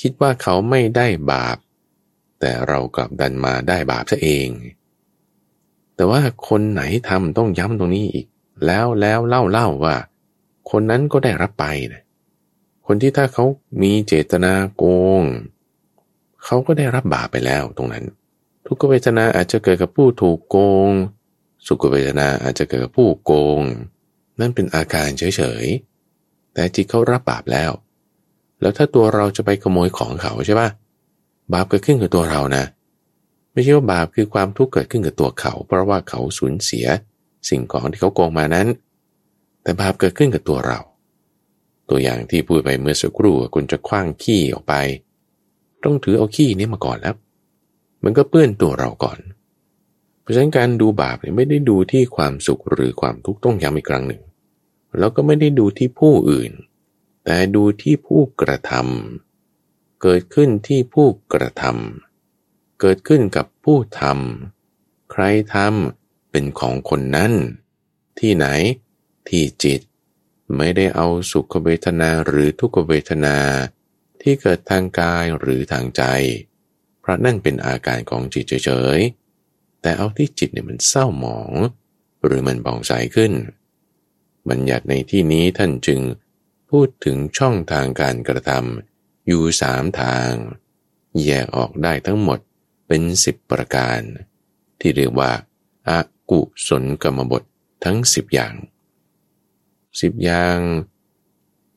[0.00, 1.56] คิดว่าเขาไม่ได้บาป
[2.40, 4.48] แต่เรากลับดันมาได้บาปซะเอง
[5.96, 8.26] แต่ว่าคนไหนทำต้องย้ำตรงนี้อีก
[8.66, 9.96] แล้วแล้วเล่าเล่าว่า
[10.70, 12.02] คนนั้นก็ได้รับไปนะ
[12.86, 13.44] คนที่ถ้าเขา
[13.82, 14.84] มีเจตนาโก
[15.20, 15.22] ง
[16.44, 18.04] เขาก็ได้รับบาปไปแล้วตรงนั้น
[18.66, 20.56] ทุกเวทนาอาจจะเกิดกับผู้ถูกโก
[20.88, 20.90] ง
[21.66, 23.60] สุขเวทนาอาจจะเกิดกับผู้โกง
[24.40, 27.70] นั่นเป็นอาการเฉยๆ แต่จิตเขารับบาปแล้ว
[28.60, 30.68] แล้วถ้าตัวเราจะไปขโมยของเขาใช่ปะ
[31.52, 32.64] บาปเกิดขึ้นกับตัวเรานะ
[33.52, 36.86] ไม่ใช่ว่าบาปคือความทุกข์เกิดขึ้นกับตัวเขา เพราะว่าเขาสูญเสีย
[37.48, 38.68] สิ่งของที่เขาโกงมานั้น
[39.62, 40.80] แต่บาปเกิดขึ้นกับตัวเรา
[41.90, 44.74] ตัวอย่างที่พูดไปเมื่อสักครู่คุณจะคว้างขี้ออกไป
[45.84, 47.16] ต้องถือเอาขี้นี้มาก่อนแล้ว
[48.04, 49.18] มันก็เปื้อนตัวเราก่อน
[50.20, 54.22] เพราะฉะนั้นการดูบาปเนี่ยไม่ได้ดูที่ความสุขหรือความทุกข์ต้องย้ำอีกครั้งหนึ่ง
[54.98, 56.52] แล้วก็ไม่ได้ดูที่ผู้อื่น
[57.24, 65.22] แต่ดูที่ผู้กระทำเกิดขึ้นที่ผู้กระทำเกิดขึ้นกับผู้ทำใคร
[65.54, 67.32] ทำเป็นของคนนั้น
[68.18, 68.46] ที่ไหน
[69.28, 69.80] ที่จิต
[70.56, 73.36] ไม่ได้เอาสุขเวทนาหรือทุกขเวทนา
[74.24, 76.02] ที่เกิดทางกายหรือทางใจ
[77.00, 81.52] เพราะนั่นเป็นอาการของจิตเฉยๆ แต่เอาที่จิตเนี่ยมันเศร้าหมอง
[82.24, 83.32] หรือมันบองใสขึ้น
[84.48, 86.00] บัญญัติในที่นี้ท่านจึง
[86.70, 90.30] พูดถึงช่องทางการกระทำอยู่สามทาง
[91.24, 92.38] แยกออกได้ทั้งหมด
[92.88, 94.00] เป็นสิบประการ
[94.80, 95.30] ที่เรียกว่า
[95.88, 96.00] อา
[96.30, 97.42] กุศลกรรมบท
[97.84, 98.54] ทั้งสิบอย่าง
[100.00, 100.58] สิบอย่าง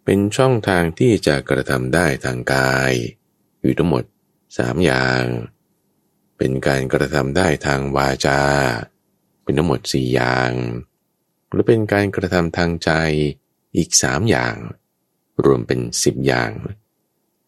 [0.10, 2.94] เป็นช่องทางที่จะกระทำได้ทางกาย
[3.62, 4.04] อยู่ทั้งหมด
[4.58, 5.24] สามอย่าง
[6.38, 8.42] เป็นการกระทำได้ทางวาจา
[9.44, 10.52] เป็นทั้งหมดสี่อย่าง
[11.50, 12.92] หรือเป็นการกระทำทางใจ
[13.78, 14.56] อีกสามอย่าง
[15.44, 16.52] รวมเป็นสิบอย่าง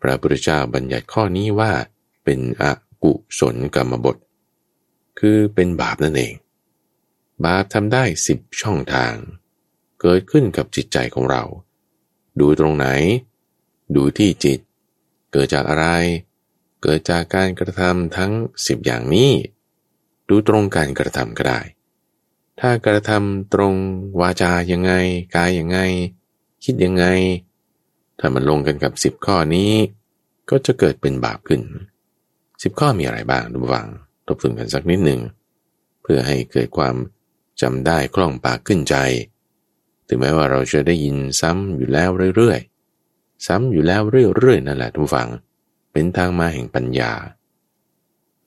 [0.02, 1.72] พระพุทธเจ้าบัญญัติข้อนี้ว่า
[2.24, 2.64] เป็นอ
[3.04, 4.18] กุศลกรรมบท
[5.20, 6.34] คือเป็นบาปนั่นเอง
[7.46, 9.14] บาปทำได้สิบช่องทาง
[10.02, 11.46] เกิดขึ้นกับจิตใจของเรา
[12.40, 12.88] ดูตรงไหน
[13.96, 14.60] ดูที่จิต
[15.32, 15.86] เกิดจากอะไร
[16.84, 18.32] เกิดจากการกระทำทั้ง
[18.68, 19.32] สิบอย่างนี้
[20.30, 21.60] ดูตรงการกระทำก็ได้
[22.60, 23.74] ถ้ากระทำตรง
[24.22, 24.94] วาจายังไง
[25.36, 25.80] กายยังไง
[26.64, 27.06] คิดยังไง
[28.20, 29.72] ถ้ามันลงกันกับสิบข้อนี้
[30.50, 31.62] ก็จะเกิดเป็นบาปขึ้น
[32.64, 33.88] สิบข้อมีอะไรบ้างดูบัง
[34.28, 35.22] ทบทวนกันสักนิดหนึ่ง
[36.02, 36.96] เพื่อให้เกิดความ
[37.62, 38.96] จำได้คล่องปากขึ้นใจ
[40.10, 45.30] ถึงแม้ว่าเราจะได้ยินซ้ำอยู่แล้วเรื่อยๆ ซ้ำอยู่แล้วเรื่อยๆนั่นแหละทุกฝัง
[45.92, 47.14] เป็นทางมาแห่งปัญญา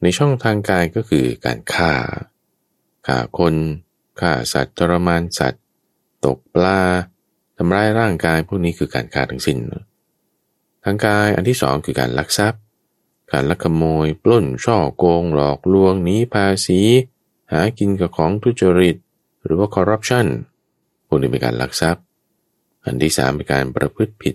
[0.02, 1.92] ในช่องทางกายก็คือการฆ่า
[3.06, 3.54] ฆ่าคน
[4.20, 5.62] ฆ่าสัตว์ทรมานสัตว์
[6.24, 6.80] ตกปลา
[7.56, 9.82] ทำร้ายร่างกายพวกนี้คือการฆ่าทั้งสิน้น
[10.84, 12.60] ทางกายอันที่สองคือการลักทรัพย์
[13.32, 16.80] การลักขโมย ปล้นช่อโกง หลอกลวงหนีภาษี
[17.52, 18.96] หากินกับของทุจริต
[19.44, 20.26] หรือว่าคอร์รัปชัน
[21.12, 22.04] วกนี้เป็นการลักทรัพย์
[22.84, 24.34] อันที่สามเป็นการประพฤติผิด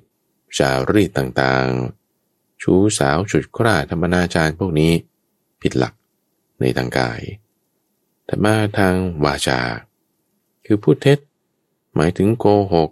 [0.59, 1.09] จารีต
[1.41, 4.93] ต่างๆ ชู้สาวฉุดคร่าธรรมนาจารพวกนี้
[5.61, 5.93] ผิดหลัก
[6.59, 7.21] ในทางกาย
[8.25, 9.61] แต่มาทางวาจา
[10.65, 11.19] คือพูดเท็จ
[11.95, 12.89] หมายถึงโกหก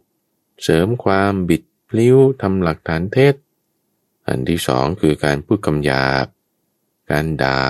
[0.64, 3.36] เสริมความบิดพลิ้วทำหลักฐานเท็จ
[4.28, 6.28] อันที่สองคือการพูดคำหยาบ
[7.12, 7.62] การด่า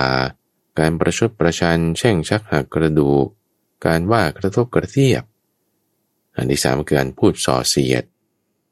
[0.78, 3.26] การประชดประชัน แช่งชักหักกระดูก
[3.86, 5.22] การว่ากระทบกระเทียบ
[6.36, 8.04] อันที่สามคือการพูดส่อเสียด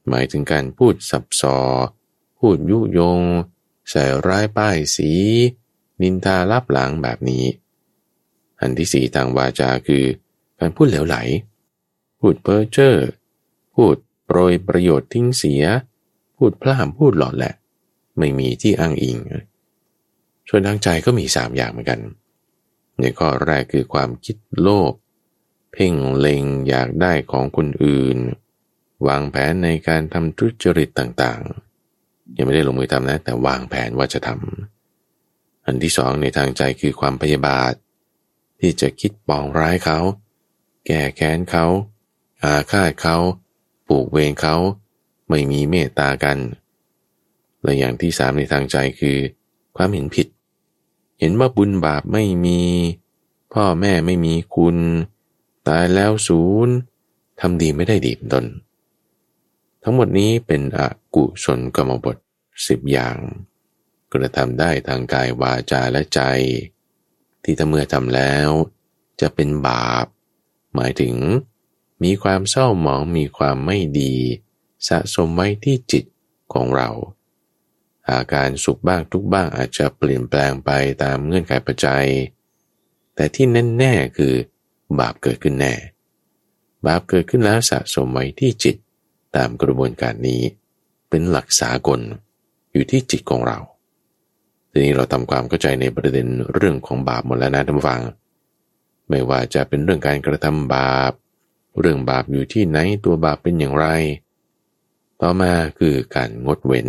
[0.09, 1.59] หมายถึงการพูดสับซอ
[2.39, 3.21] พูดยุยง
[3.91, 5.11] ใส่ร้ายป้ายสี
[6.03, 7.45] นินทาลับหลังแบบนี้
[8.61, 10.05] อันที่สี่ทางวาจาคือ
[10.59, 11.17] การพูดเหลวไหล
[12.21, 12.97] พูดเพ้อเจ้อ
[13.75, 15.63] พูดโปรยประโยชน์ทิ้งเสีย
[16.37, 17.55] พูดพล่ามพูดหลอดแหละ
[18.19, 19.19] ไม่มีที่อ้างอิง
[20.49, 22.01] ส่วนทางใจก็มีสามอย่างเหมือนกัน
[23.01, 24.93] ในข้อแรกคือความคิดโลภ
[25.75, 28.19] เพ่งเล็งอยากได้ของคนอื่น
[29.07, 37.73] วางแผนในการทำทุจริตต่างๆ ยังไม่ได้ลงมือทำนะ แต่วางแผนว่าจะทำอันที่สองในทางใจคือความพยาบาท
[38.61, 39.99] ที่จะคิดปองร้ายเขา
[40.87, 41.67] แก้แค้นเขา
[42.45, 43.17] อาฆาตเขา
[43.89, 44.57] ปลูกเวรเขา
[45.29, 46.39] ไม่มีเมตตากัน
[47.63, 49.19] และอย่างที่สามในทางใจคือ
[49.77, 50.29] ความเห็นผิด
[51.21, 52.61] เห็นว่าบุญบาปไม่มี
[53.55, 54.77] พ่อแม่ไม่มีคุณ
[55.69, 56.75] ตายแล้วศูนย์
[57.41, 58.47] ทำดีไม่ได้ดีเป็นต้น
[59.83, 60.81] ทั้งหมดนี้เป็นอ
[61.15, 62.17] กุศลกรรมบท
[62.69, 63.17] สิบอย่าง
[64.13, 66.21] กระทำได้ทางกายวาจาและใจ
[67.43, 68.49] ที่ถ้าเมื่อทำแล้ว
[69.21, 70.07] จะเป็นบาป
[70.75, 71.15] หมายถึง
[72.03, 74.15] มีความเศร้าหมองมีความไม่ดี
[74.89, 76.05] สะสมไว้ที่จิต
[76.55, 76.91] ของเรา
[78.11, 80.71] อาการสุขบ้างทุกบ้างอาจจะเปลี่ยนแปลงไป
[81.03, 82.07] ตามเงื่อนไขปัจจัย
[83.15, 83.47] แต่ที่
[83.79, 84.35] แน่ๆคือ
[85.01, 85.75] บาปเกิดขึ้นแน่
[86.87, 88.77] บาปเกิดขึ้นแล้วสะสมไว้ที่จิต
[89.37, 90.41] ตามกระบวนการนี้
[91.09, 92.01] เป็นหลักสากล
[92.73, 93.59] อยู่ที่จิตของเรา
[94.71, 98.03] ทีนี้เราทำความเข้าใจในประเด็นเรื่องของบาปหมดแล้วนะท่านฟัง
[99.09, 101.13] ไม่ว่าจะเป็นเรื่องการกระทำบาป
[101.81, 103.87] เรื่องบาปอยู่ที่ไหนตัวบาปเป็นอย่างไร
[105.21, 106.87] ต่อมาคือการงดเว้น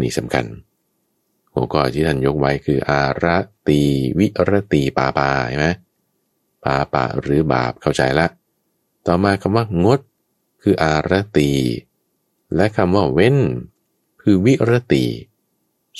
[0.00, 0.44] นี่สำคัญ
[1.54, 3.24] หัวข้อที่ท่านยกไว้คืออาร
[3.68, 3.80] ตี
[4.18, 5.68] วิรตีปาปาใช่ไหม
[6.64, 8.26] ปาปาหรือบาปเข้าใจละ
[9.06, 10.00] ต่อมาคำว่างด
[10.62, 11.50] คืออารตี
[12.56, 13.36] และคำว่าเว้น
[14.22, 15.04] คือวิรตี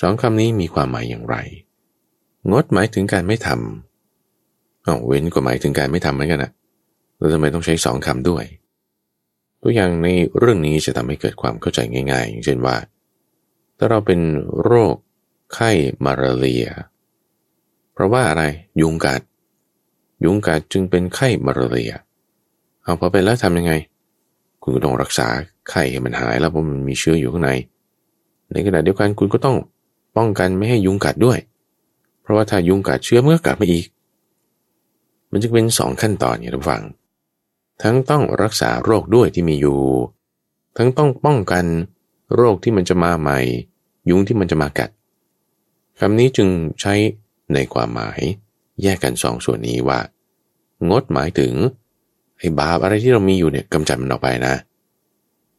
[0.01, 1.37] สองคำนี้มีความหมายอย่างไร
[2.51, 6.53] งดหมายถึงการไม่ทำอ๋อเว้นก็หมายถึงการไม่ทำเหมือนกันนะ
[7.17, 8.45] แล้วทำไมต้องใช้สองคำด้วย
[9.63, 10.09] ตัวอย่างใน
[10.39, 11.79] เรื่องนี้จะทำให้เกิดความเข้าใจ
[12.13, 12.77] ง่าย ๆ อย่างเช่นว่า
[13.79, 14.21] ถ้าเราเป็น
[14.63, 14.97] โรค
[15.55, 15.71] ไข้
[16.05, 16.67] มาลาเรีย
[17.93, 18.43] เพราะว่าอะไร
[18.81, 19.21] ยุงกัด
[20.25, 21.93] ยุงกัดจึงเป็นไข้มาเรีย
[22.83, 23.73] เอาพอเป็นแล้วทำยังไง
[24.63, 25.27] คุณก็ต้องรักษา
[25.69, 27.51] ไข้ให้มันหายแล้วเพราะมันมีเชื้ออยู่ข้างใน
[28.53, 29.57] ในขณะเดียวกันคุณก็ต้อง
[30.17, 31.39] ป้องกันไม่ให้ยุงกัดด้วย
[32.23, 33.87] เพราะว่าถ้ายุงกัดเชื้อเมื่อกัดมาอีก
[35.31, 36.83] มันจะเป็นสองขั้นตอนอย่างทุกฝัง
[37.83, 39.79] ทั้งต้องรักษาโรคด้วยที่มีอยู่
[40.77, 41.65] ทั้งต้องป้องกัน
[42.35, 43.39] โรคที่มันจะมาใหม่
[44.11, 44.91] ยุงที่มันจะมากัด
[45.99, 46.49] คำนี้จึง
[46.81, 46.95] ใช้
[47.53, 48.21] ในความหมาย
[48.83, 50.01] แยกกันสองส่วนนี้ว่า
[50.89, 51.53] งดหมายถึง
[52.39, 54.55] ไอ้บาปอะไรที่เรามีอยู่เนี่ยกำจัดมันออกไปนะ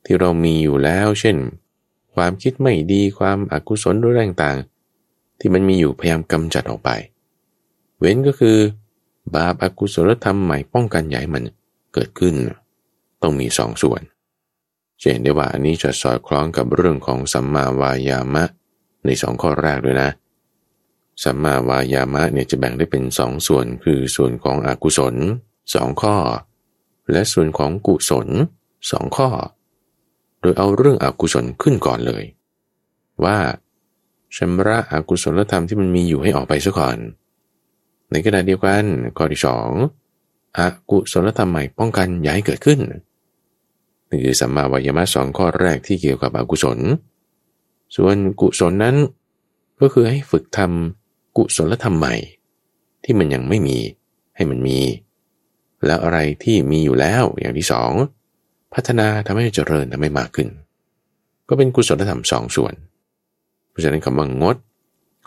[0.05, 1.37] ที่เรามีอยู่แล้วเช่น
[2.15, 6.89] ความคิดไม่ดีความอากุศลด้วยต่างๆ ที่มันมีอยู่พยายามกำจัดออกไป
[7.99, 8.57] เว้นก็คือ
[9.35, 11.43] บาปอากุศลธรรมใหม่ป้องกันใหญ่มัน
[11.93, 12.35] เกิดขึ้น
[13.21, 14.01] ต้องมีสองส่วน
[15.01, 18.43] จะเห็นได้ว่าอันนี้จะสอดคล้องกับเรื่องของสัมมาวายามะ
[19.05, 20.09] ในสองข้อแรกด้วยนะ
[21.23, 25.15] สัมมาวายามะเนี่ยจะแบ่งได้เป็นสองส่วนคือส่วนของอกุศล
[25.73, 26.15] สองข้อ
[27.11, 28.27] และส่วนของกุศล
[28.91, 29.29] สองข้อ
[30.41, 32.23] โดยเอาเรื่องอกุศลขึ้นก่อนเลย
[33.23, 33.37] ว่า
[34.37, 36.97] ชำระอกุศลธรรมที่มันมีอยู่ให้ออกไปซะก่อน
[38.11, 38.83] ในขณะเดียวกัน
[39.17, 39.69] ข้อที่สอง
[40.57, 40.61] อ
[40.91, 42.79] กุศลธรรมใหม่ป้องกันอย้ายเกิดขึ้น
[44.09, 46.79] นี่คือสัมมาวายามะสองข้อแรกที่เกี่ยวกับอกุศล
[47.95, 48.95] ส่วนกุศลนั้น
[49.81, 51.00] ก็คือให้ฝึกทำ
[51.37, 52.15] กุศลธรรมใหม่
[53.03, 53.77] ที่มันยังไม่มี
[54.35, 54.79] ให้มันมี
[55.85, 57.91] แล้วอะไรที่มีอยู่แล้วอย่างที่สอง
[58.73, 60.49] พัฒนาทำให้เจริญทำให้มากขึ้น
[61.49, 62.73] ก็เป็นกุศลธรรมสองส่วน
[63.69, 64.57] เพราะฉะนั้นคำว่างด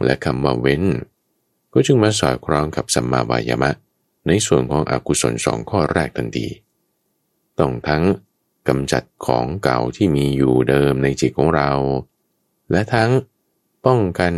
[0.04, 0.84] และคำว่าเว้น
[1.72, 3.70] ก็จึงมาสอดคล้องกับสัมมาวายามะ
[4.26, 6.46] ในส่วนของอกุศลสองข้อแรกทันที
[7.58, 8.04] ต้องทั้ง
[8.68, 11.70] กำจัดของเก่าที่มีอยู่เดิมในจิตของเรา
[12.70, 13.10] และทั้ง
[13.86, 14.32] ป้องกัน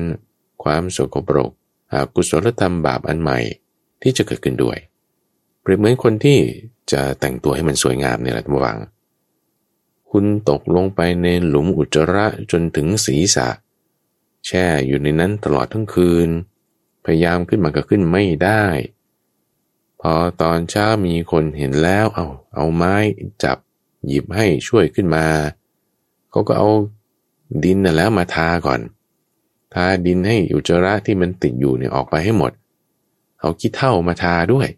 [0.66, 1.50] ความโสกปรก
[1.92, 3.38] อากุศลธรรมบาปอันใหม่
[4.02, 4.78] ที่จะเกิดขึ้นด้วย
[5.60, 6.38] เปรียบเหมือนคนที่
[6.92, 8.78] จะแต่งตัวให้มันสวยงามเนี่ยแหละท่านวัง
[10.10, 13.48] คุณตกลงไปในหลุมอุจจาระจนถึงศีรษะ
[14.46, 16.28] แช่อยู่ในนั้นตลอดทั้งคืน
[17.04, 18.64] พยายามขึ้นมาก็ขึ้นไม่ได้
[20.00, 20.12] พอ
[20.42, 22.94] ตอนเช้ามีคนเห็นแล้วเอาเอาไม้
[23.44, 23.58] จับ
[24.06, 25.26] หยิบให้ช่วยขึ้นมา
[26.30, 26.68] เขาก็เอา
[27.64, 28.80] ดินน่ะแล้วมาทาก่อน
[29.76, 32.52] ทาดินให้อุจจาระที่มันติดอยู่เนี่ยออกไปให้หมด
[33.40, 34.68] เอาขี้เท่ามาทาด้วย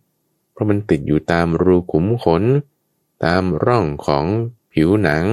[0.53, 2.43] เพราะมันติดอยู่ตามรูขุมขน
[3.25, 4.25] ตามร่องของ
[4.73, 5.25] ผิวหนัง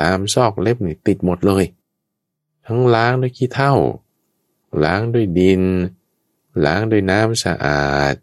[0.00, 1.64] ตามซอกเล็บนี่ติดหมดเลย
[2.66, 3.74] ทั้งล้างด้วยขี้เท่า
[4.84, 5.62] ล้างด้วยดิน
[6.64, 8.14] ล้างด้วยน้ำสะอาด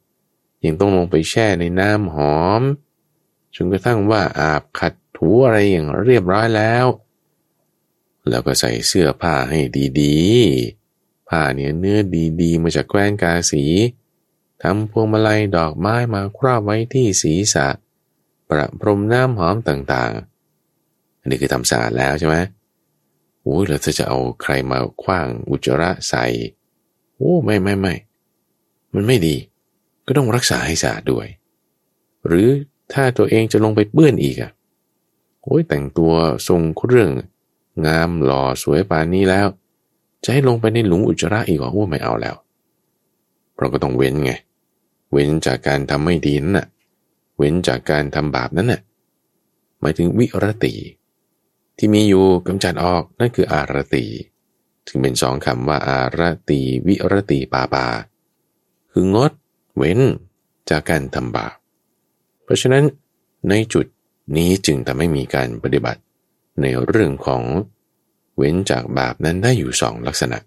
[0.64, 2.62] ยังต้องลงไปแช่ในน้ำหอม
[3.56, 6.86] จนกระทั่งว่าอาบขัดถูอะไรอย่างเรียบร้อยแล้ว
[8.30, 9.60] แล้วก็ใส่เสื้อผ้าให้
[10.02, 12.00] ดีๆ ผ้าเนื้อเนื้อ
[12.42, 13.64] ดีๆ มาจากแคว้นกาสี
[14.62, 17.68] ทำพวงมาลัยดอกไม้มาครอบไว้ที่ศีรษะ
[18.50, 22.36] ประพรมน้ำหอมต่างๆ อันนี้คือทำสะอาดแล้วใช่ไหม
[23.42, 26.26] โอ้ยแล้วจะเอาใครมาคว้างอุจจาระใส่
[27.16, 27.94] โอ้ไม่ไม่ไม่
[28.94, 29.36] มันไม่ดี
[30.06, 31.28] ก็ต้องรักษาให้สะอาดด้วย
[32.28, 32.48] หรือ
[32.94, 34.52] ถ้าตัวเองจะลงไปเปื้อนอีกอะ
[35.44, 36.12] โอ้ยแต่งตัว
[36.48, 37.10] ทรงเครื่อง
[37.86, 39.48] งามหล่อสวยปานนี้แล้ว
[40.24, 42.36] จะให้ลงไปในหลุมอุจจาระอีกหรอโอ้ไม่เอาแล้ว
[43.58, 44.32] เราก็ต้องเว้นไง
[45.12, 46.68] เว้นจากการทำไม่ดีนั่นน่ะ
[47.38, 48.82] เว้นจากการทำบาปนั้นน่ะ
[49.82, 50.74] หมายถึงวิรติ
[51.78, 54.06] ที่มีอยู่กำจัดออกนั่นคืออารติ
[54.88, 57.86] ถึงเป็นสองคำว่าอารติวิรติปาปา
[58.92, 59.32] คืองด
[59.78, 60.00] เว้น
[60.70, 61.56] จากการทำบาป
[62.44, 62.84] เพราะฉะนั้น
[63.50, 63.86] ในจุด
[64.38, 66.02] นี้จึงทำให้มีการปฏิบัติ
[66.62, 67.44] ในเรื่องของ
[68.38, 70.38] เว้นจากบาปนั้นได้อยู่สองลักษณะ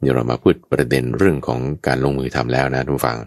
[0.00, 3.18] เดี๋ยวเรามาพูดประเด็นเรื่องของการลงมือทำแล้วนะทุกฝัง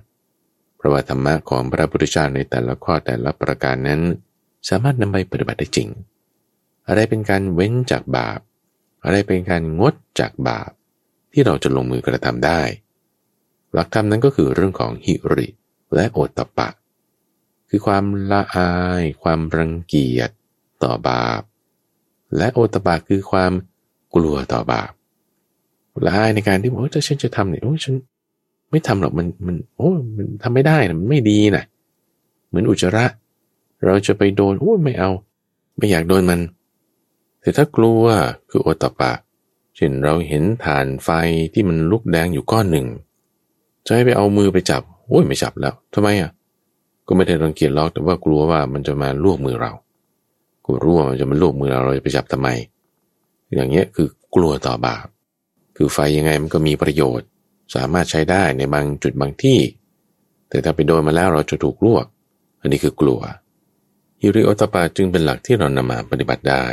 [0.77, 4.01] เพราะว่าธรรมะของพระพุทธเจ้าในแต่ละข้อแต่ละประการนั้น
[4.69, 5.89] สามารถนำไปปฏิบัติได้จริง
[6.87, 8.39] อะไรเป็นการเว้นจากบาป
[9.03, 10.71] อะไรเป็นการงดจากบาป
[11.31, 12.61] ที่เราจะลงมือกระทำได้
[13.73, 15.47] หลักธรรมนั้นก็คือเรื่องของหิริ
[15.95, 16.69] และโอตตะปะ
[17.69, 18.71] คือความละอา
[19.01, 20.29] ย ความรังเกียจ
[20.83, 21.41] ต่อบาป
[22.37, 23.51] และโอตตะปะคือความ
[24.15, 24.91] กลัวต่อบาป
[26.05, 27.95] ละอายในการที่บอกว่าถ้าฉันจะทำเนี่ยโอ้ฉัน
[28.71, 31.63] ไม่ทำหรอกมันมันโอ้มันทำไม่ได้นะมันไม่ดีนะ
[32.47, 33.05] เหมือนอุจจาระ
[33.85, 35.09] เราจะไปโดนโอ้ไม่เอา
[35.77, 36.39] ไม่อยากโดนมัน
[37.41, 38.03] แต่ถ้ากลัว
[38.49, 39.11] คือโอตปะ
[39.75, 41.09] เช่นเราเห็นฐานไฟ
[41.53, 42.85] ที่มันลุกแดงอยู่ก้อนหนึ่ง
[43.85, 46.31] จะให้ไปเอามือไปจับโอ้ยไม่จับแล้วทำไมอะ
[47.07, 49.71] ก็ไม่ได้รังเกียจหรอกแต่ว่ากลัวว่ามันจะมาลวกมือเรา
[50.71, 52.47] กลัวรู้ว่ามันจะมาลวกมือเราเราจะไปจับทำไม
[53.55, 55.07] อย่างเงี้ยคือกลัวต่อบาป
[55.77, 57.27] คือไฟยังไงมันก็มีประโยชน์
[57.75, 59.59] สามารถใช้ได้ในบางจุดบางที่
[60.49, 62.05] แต่ถ้าไปโดนมาแล้วเราจะถูกลวก
[62.61, 63.19] อันนี้คือกลัว
[64.21, 66.65] ฮิริโอตปาจึงเป็นหลักที่เรานำมาปฏิบัติได้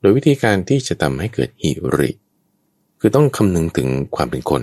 [0.00, 2.10] โดยวิธีการที่จะทำให้เกิดฮิริ
[3.00, 4.62] คือต้องคำนึงถึงความเป็นคน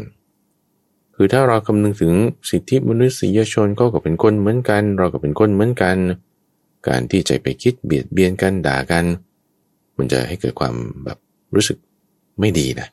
[1.16, 2.14] คือถ้าเราคำนึงถึง
[2.50, 5.98] สิทธิมนุษยชนก็ก็เป็นคนเหมือนกัน เราก็เป็นคนเหมือนกัน
[6.88, 9.06] การที่จะไปคิดเบียดเบียนกันด่ากัน
[9.98, 10.76] มันจะให้เกิดความ
[11.06, 11.18] แบบ
[11.56, 11.78] รู้สึก
[12.40, 12.88] ไม่ดีนะ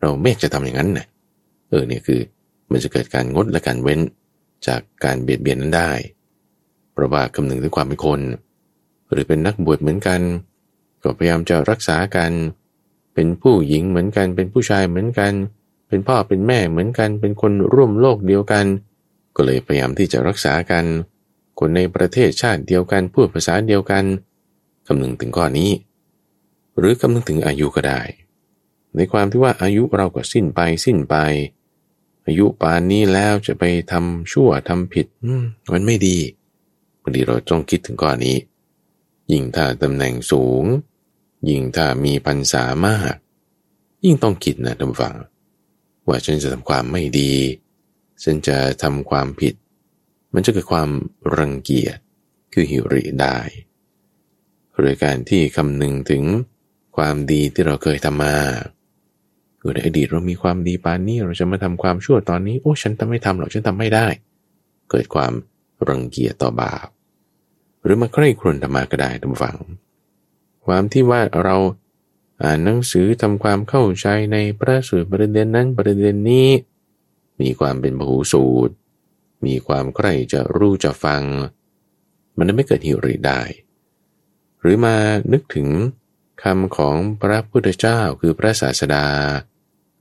[0.00, 1.06] เราไม่อยากจะทำอย่างนั้นนะ
[1.68, 2.20] เออเนี่ยคือ
[2.70, 4.00] มันจะเกิดการงดและการเว้น
[4.66, 5.92] จากการเบียดเบียนนั้นได้
[6.92, 8.20] เพราะว่าคำนึงถึงความเป็นคน
[9.10, 10.20] หรือเป็นนักบวชเหมือนกัน
[11.02, 12.32] ก็พยายามจะรักษากัน
[13.14, 15.32] เป็นผู้หญิงเหมือนกัน เป็นผู้ชายเหมือนกัน
[15.88, 18.66] เป็นพ่อเป็นแม่เหมือนกัน เป็นคนร่วมโลกเดียวกัน
[19.36, 20.84] ก็เลยพยายามที่จะรักษากัน
[21.58, 24.04] คนในประเทศชาติเดียวกันพูดภาษาเดียวกัน
[24.86, 25.70] คำนึงถึงข้อนี้
[26.78, 28.00] หรือคำนึงถึงอายุก็ได้
[28.94, 31.16] ในความที่ว่าอายุเราก็สิ้นไปสิ้นไป
[32.26, 35.06] อายุปานนี้แล้วจะไปทำชั่วทำผิด
[35.72, 36.18] มันไม่ดี
[37.00, 38.36] บางทีเราต้องคิดถึงก้อนี้
[39.32, 40.64] ยิ่งถ้าตำแหน่งสูง
[41.48, 43.14] ยิ่งถ้ามีพันษามาก
[44.04, 45.14] ยิ่งต้องคิดนะท่านฟัง
[46.06, 47.32] ว่าฉันจะทำความไม่ดี
[48.22, 49.54] ฉันจะทำความผิด
[50.34, 50.90] มันจะเกิดความ
[51.38, 51.96] รังเกียจ
[52.52, 53.38] คือหิริได้
[54.78, 56.24] หรือการที่คำนึงถึง
[56.96, 58.36] ความดีที่เราเคยทำมา
[59.58, 64.06] เออในอดีตเรามีความดีปานนี้เราจะมาทำความชั่วตอนนี้โอ้ฉันทำไม่ทำหรอกฉันทำไม่ได้
[64.90, 65.32] เกิดความ
[65.88, 66.86] รังเกียจต่อบาป
[67.82, 69.56] หรือมาใคร่ครวญธรรมะก็ได้ท่านฟัง
[70.66, 71.56] ความที่ว่าเรา
[72.42, 76.48] อ่านหนังสือทำความเข้าใจในพระสูตรประเด็นนั้นประเด็นนี้
[77.40, 78.74] มีความเป็นพหูสูตร
[79.46, 81.22] มีความใคร่จะรู้จะฟัง
[82.36, 83.42] มันไม่เกิดหิริได้
[84.60, 84.96] หรือมา
[85.32, 85.68] นึกถึง
[86.42, 89.06] คำของพระพุทธเจ้าคือพระศาสดา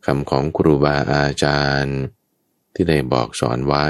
[0.06, 2.00] คำของครูบาอาจารย์
[2.74, 3.88] ที่ได้บอกสอนไว้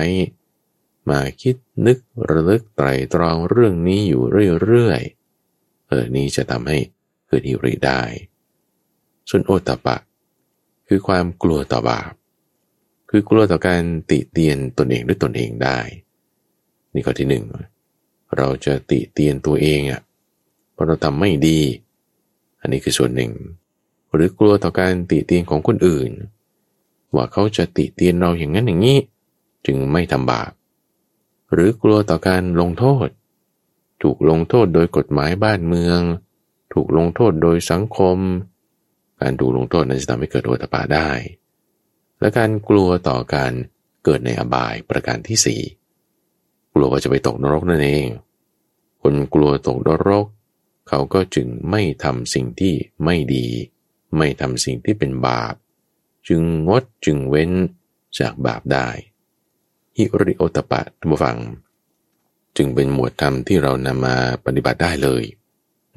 [1.09, 1.97] มาคิดนึก
[2.29, 4.23] ระลึกไตรตรองเรื่องนี้อยู่
[4.61, 6.77] เรื่อยๆเออนี้จะทำให้
[7.27, 8.01] เกิดหิริได้
[9.29, 9.97] ส่วนโอตปะ
[10.87, 12.11] คือความกลัวต่อบาป
[13.13, 15.79] คือกลัวต่อการติเตียนตนเองด้วยตนเองได้
[16.93, 17.43] นี่ข้อที่หนึ่ง
[18.37, 20.01] เราจะติเตียนตัวเองอะ่ะ
[20.73, 21.59] เพราะเราทำไม่ดี
[22.61, 23.31] อันนี้คือส่วนหนึ่ง
[24.13, 26.11] หรือกลัวต่อการติเตียนของคนอื่น
[27.15, 28.99] ว่าเขาจะติเตียนเราอย่างนั้นอย่างนี้
[29.65, 30.51] จึงไม่ทำบาป
[31.53, 33.07] หรือกลัวต่อการลงโทษ
[34.03, 35.99] ถูกลงโทษโดยกฎหมายบ้านเมือง
[36.73, 38.17] ถูกลงโทษโดยสังคม
[39.21, 41.09] การถูกลงโทษนั้นจะทำให้เกิดโอตปาได้
[42.21, 43.53] และการกลัวต่อการ
[44.03, 45.61] เกิดในอบายประการที่สี่
[46.73, 48.07] กลัวว่าจะไปตกนรกนั่นเอง
[49.01, 50.25] คนกลัวตกนรก
[50.89, 53.47] เขาก็จึงไม่ทำสิ่งที่ไม่ดี
[54.17, 55.53] ไม่ทำสิ่งที่เป็นบาป
[56.27, 57.51] จึงงดจึงเว้น
[58.19, 58.89] จากบาปได้
[59.97, 61.37] ฮิริโอตปะท่านผู้ฟัง
[62.57, 65.23] จึงเป็นหมวดธรรมที่เรานำมาปฏิบัติได้เลย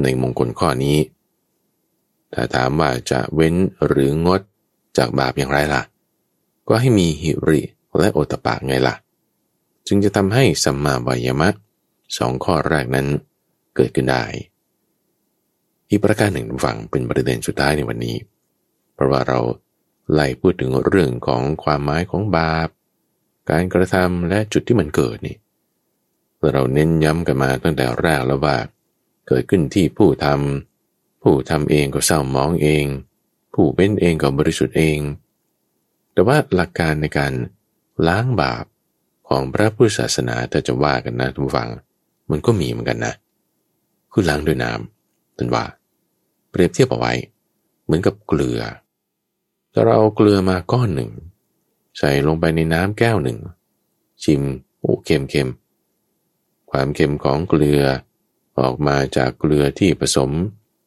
[0.02, 0.98] ในมงคลข้อนี้
[2.32, 3.54] ถ้าถามว่าจะเว้น
[3.86, 4.40] หรืองด
[4.98, 5.82] จากบาปอย่างไรล่ะ
[6.68, 7.60] ก็ให้มีหิริ
[7.98, 8.94] และโอตปะไงล่ะ
[9.86, 11.48] จึงจะทำให้สัมมาบายมะ
[12.16, 13.06] สองข้อแรกนั้น
[13.76, 14.24] เกิดขึ้นได้
[15.88, 18.16] อีกประการหนึ่งฟังเป็นประเด็นสุดท้ายในวันนี้
[18.94, 19.40] เพราะว่าเรา
[20.12, 22.68] ไล่พูดถึงเรื่องของความหมายของบาป
[23.50, 25.36] การกระทำและจุดที่มันเกิดนี่
[26.52, 28.56] เราเน้นย้ำกันมาตั้งแต่แรกแล้วว่า
[29.28, 32.84] เกิดขึ้นที่ผู้ทำผู้ทำเองก็เศร้ามองเอง
[33.54, 34.98] ผู้เป็นเองก็บริสุทธิ์เอง
[36.14, 37.32] แต่ว่าหลักการในการ
[38.06, 38.64] ล้างบาป
[39.28, 41.70] ของพระพุทธศาสนาถ้าจะว่ากันนะทุกฝัง
[42.30, 43.14] มันก็มีเหมือนกันนะ
[44.12, 45.64] คือล้างด้วยน้ำท่านว่า
[46.50, 47.12] เปรียบเทียบเอาไว้
[47.84, 48.60] เหมือนกับเกลือ
[49.72, 51.10] ถ้าเราเอาเกลือมาก้อนหนึ่ง
[51.98, 53.38] ใส่ลงไปในน้ำแก้วหนึ่ง
[54.24, 54.42] ชิม
[54.78, 55.50] โอ้เค็มเค็ม
[56.70, 57.82] ความเค็มของเกลือ
[58.58, 60.30] ออกมาจากเกลือที่ผสม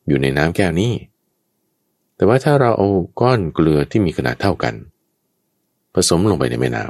[0.07, 0.93] อยู่ในน้ำแก้วนี้
[2.15, 2.89] แต่ว่าถ้าเราเอา
[3.21, 4.73] ก้อนเกลือที่มีขนาดเท่ากัน
[5.97, 6.85] ผสมลงไปในแม่น้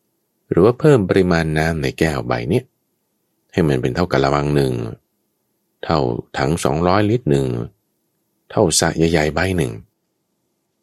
[0.00, 2.62] ำหรือว่าเพิ่มปริมาณน้ำในแก้วใบนี้
[3.52, 4.72] ให้มันเป็นเท่ากันละวังหนึ่ง
[5.84, 5.98] เท่า
[6.38, 7.46] ถังสองร้อยลิตรหนึ่ง
[8.50, 9.72] เท่าสระใหญ่ๆใบหนึ่ง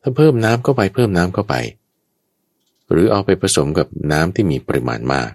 [0.02, 1.56] ถ้าเพิ่มน้ำเข้าไปเพิ่มน้ำเข้าไป
[2.92, 5.30] หรือเอาไปผสมกับน้ำที่มีปริมาณมาก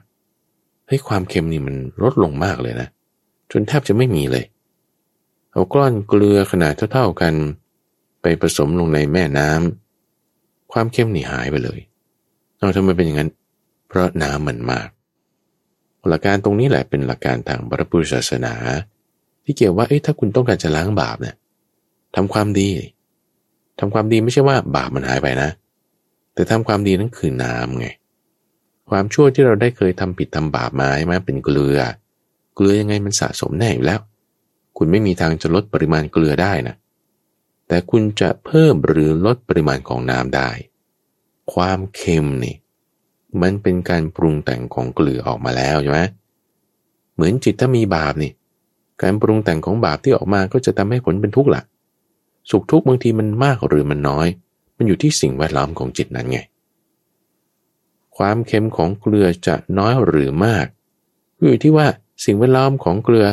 [0.89, 2.89] ให้ความเค็มนี่มันลดลงมากเลยนะ
[3.51, 4.45] จนแทบจะไม่มีเลย
[5.53, 7.35] เอาก้อนเกลือขนาดเท่าๆกัน
[8.23, 11.81] ไปผสมลงในแม่น้ำความเค็มนี่หายไปเลย
[12.63, 13.31] เอาทำไมเป็นอย่างนั้น
[13.89, 14.89] เพราะน้ำมันมาก
[16.09, 18.55] หลักการตรงนี้แหละเป็นหลักการทางพระพุทธศาสนา
[19.45, 21.37] ที่เกี่ยวว่าเอ๊ะถ้าคุณต้องการจะล้างบาปเนี่ย
[22.17, 22.71] ทำความดี
[23.79, 25.51] ทำความดีไม่ใช่ว่าบาปมันหายไปนะ
[26.35, 27.87] แต่ทำความดีนั่นคือน้ำไง
[28.91, 31.79] ความชั่วที่เราได้เคยทำผิดทำบาปมาใช่ไหมเป็นเกลือ
[32.55, 34.01] เกลือยังไงมันสะสมแน่อยู่แล้ว
[34.77, 36.77] คุณไม่มีทางจะลดปริมาณเกลือได้นะ
[37.69, 40.49] แต่คุณจะเพิ่มหรือลดปริมาณของน้ำได้
[41.55, 42.57] ความเค็มนี่
[43.43, 46.01] มันเป็นการปรุงแต่งของเกลือออกมาแล้วใช่ไหม
[47.15, 48.33] เหมือนจิตถ้ามีบาปนี่
[49.03, 51.63] การปรุงแต่งของบาปที่ออกมาก็จะทำให้ผลเป็นทุกข์ละ
[52.51, 54.29] สุขทุกข์บางทีมันมากหรือมันน้อย
[54.77, 56.39] มันอยู่ที่สิ่งแวดล้อมของจิตนั้นไง
[58.17, 60.67] ความเค็มของเกลือจะน้อยหรือมาก
[61.43, 61.87] อยู่ที่ว่า
[62.25, 63.27] สิ่งแวดล้อมของเกลือ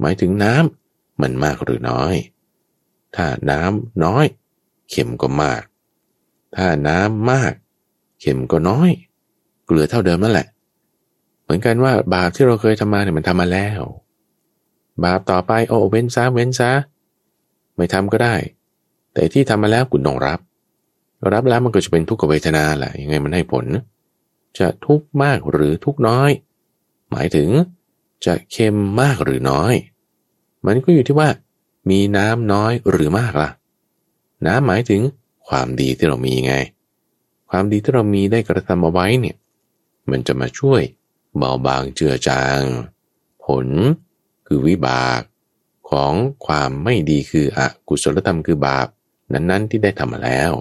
[0.00, 2.14] หมายถึงน้ำมันมากหรือน้อย
[3.16, 4.24] ถ้าน้ำน้อย
[4.90, 5.62] เค็มก็มาก
[6.56, 7.52] ถ้าน้ำมาก
[8.20, 8.90] เค็มก็น้อย
[9.66, 10.46] เกลือเท่าเดิมนั่นแหละ
[11.42, 13.80] เหมือนกันว่าบาปที่เราเคยทำมาเนี่ยมันทำมาแล้ว
[15.04, 16.70] บาปต่อไปโอ้เว้นซะเว้นซะ
[17.76, 18.34] ไม่ทำก็ได้
[19.14, 20.40] แต่ที่ทำมาแล้วคุณต้องรับ
[21.32, 23.66] รับแล้วมันก็จะเป็นทุกขเวทนาแหละยังไงมันให้ผล
[24.58, 26.30] จะทุกข์มากหรือทุกข์น้อย
[27.10, 27.48] หมายถึง
[28.26, 29.74] จะเค็มมากหรือน้อย
[30.66, 31.28] มันก็อยู่ที่ว่า
[31.90, 33.50] มีน้ำน้อยหรือมากล่ะ
[34.46, 35.00] น้ำหมายถึง
[35.50, 36.54] ความดีที่เรามีไง
[37.50, 39.36] ความดีที่เรามีได้กระทำเอาไว้เนี่ย
[40.10, 40.82] มันจะมาช่วย
[41.36, 42.60] เบาบางเจือจาง
[43.44, 43.66] ผล
[44.46, 45.20] คือวิบาก
[45.90, 46.12] ของ
[46.46, 48.86] ความไม่ดีคืออกุศลธรรมคือบาป
[49.32, 50.52] นั้นๆที่ได้ทำมาแล้ว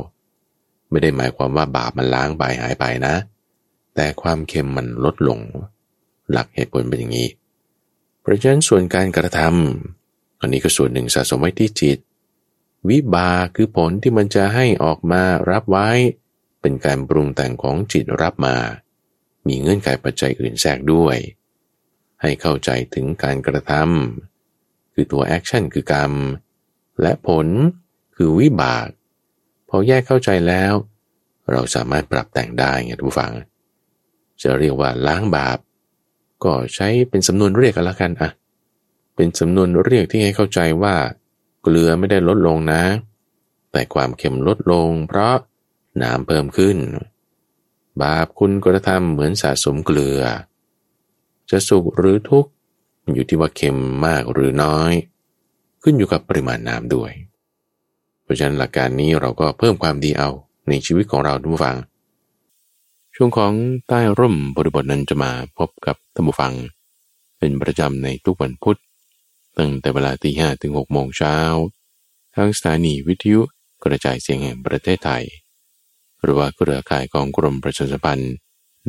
[0.89, 3.15] ไม่ได้หมายความว่าบาปมันล้างไปหายไปนะ
[3.95, 5.39] แต่ความเค็มมันลดลง
[6.31, 7.29] หลักเหตุผลเป็นอย่างนี้
[8.21, 11.99] เพราะฉะนั้นส่วนการกระทำอันนี้ก็ส่วนหนึ่งสะสมไว้ที่จิต
[12.89, 15.89] วิบาคือผลที่มันจะให้ออกมารับไว้
[16.61, 18.55] เป็นการปรุงแต่งของจิตรับมา
[19.47, 21.17] มีเงื่อนไขปัจจัยอื่นแทรกด้วย
[22.21, 26.13] ให้เข้าใจถึงการกระทำคือตัวแอคชั่นคือกรรม
[27.01, 27.47] และผล
[28.15, 28.88] คือวิบาก
[29.69, 30.73] พอแยกเข้าใจแล้ว
[31.51, 33.34] เราสามารถปรับแต่งได้ไงทุกผัง
[34.41, 35.57] จะเรียกว่าล้างบาป
[36.43, 38.30] ก็ใช้เป็นสำนวนเรียกกันละกันอะ
[39.15, 40.95] เป็นสำนวนเรียกที่ให้เข้าใจว่า
[41.62, 42.84] เกลือไม่ได้ลดลงนะ
[43.72, 45.36] แต่ความเค็มลดลง เพราะ
[46.01, 46.78] น้ำเพิ่มขึ้น
[48.01, 50.22] บาปคุณกระทำเหมือนสะสมเกลือ
[51.49, 52.51] จะสุขหรือทุกข์
[53.14, 54.93] อยู่ที่ว่าเค็มมากหรือน้อย
[55.84, 57.12] ขึ้นอยู่กับปริมาณน้ำด้วย
[58.24, 60.30] เพราะฉะนั้นหลักการนี้เราก็เพิ่มความดีเอา
[60.70, 61.78] ในชีวิตของเราทุกฟัง
[63.16, 63.53] ช่วงของ
[63.88, 66.53] ใต้ร่มบริบทนั้นจะมาพบกับท่านผู้ฟัง
[67.39, 68.80] เป็นประจำในทุกวันพุธ
[69.60, 71.38] ตั้งแต่เวลาตีห้ถึงหกโมงเช้า
[72.36, 73.41] ทางสถานีวิทยุ
[73.84, 75.26] กระจายเสียงแห่งประเทศไทย
[76.22, 78.34] หรือว่าเครือข่ายของกรมประชาสัมพันธ์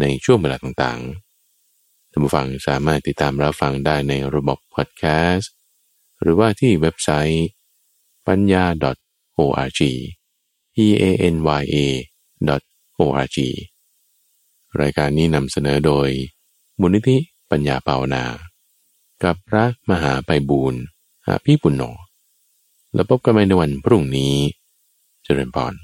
[0.00, 5.52] ในช่วงเวลาต่างๆท่านผู้ฟังสามารถติดตามรับฟังได้ในระบบพอดแคสต์
[6.20, 7.46] หรือว่าที่เว็บไซต์
[8.28, 8.64] ปัญญา
[9.38, 9.80] .org
[10.84, 11.04] e a
[11.34, 11.76] n y a
[13.00, 13.38] .org
[14.80, 16.08] รายการนี้นำเสนอโดย
[16.80, 17.16] มูลนิธิ
[17.50, 18.24] ปัญญาเปาวนา
[19.24, 20.80] กับพระมหาไปบูรณ์
[21.26, 21.82] อาพี่ปุณโญ
[22.94, 24.34] แล้วพบกันใหม่ในวันพรุ่งนี้
[25.24, 25.74] เจริญพร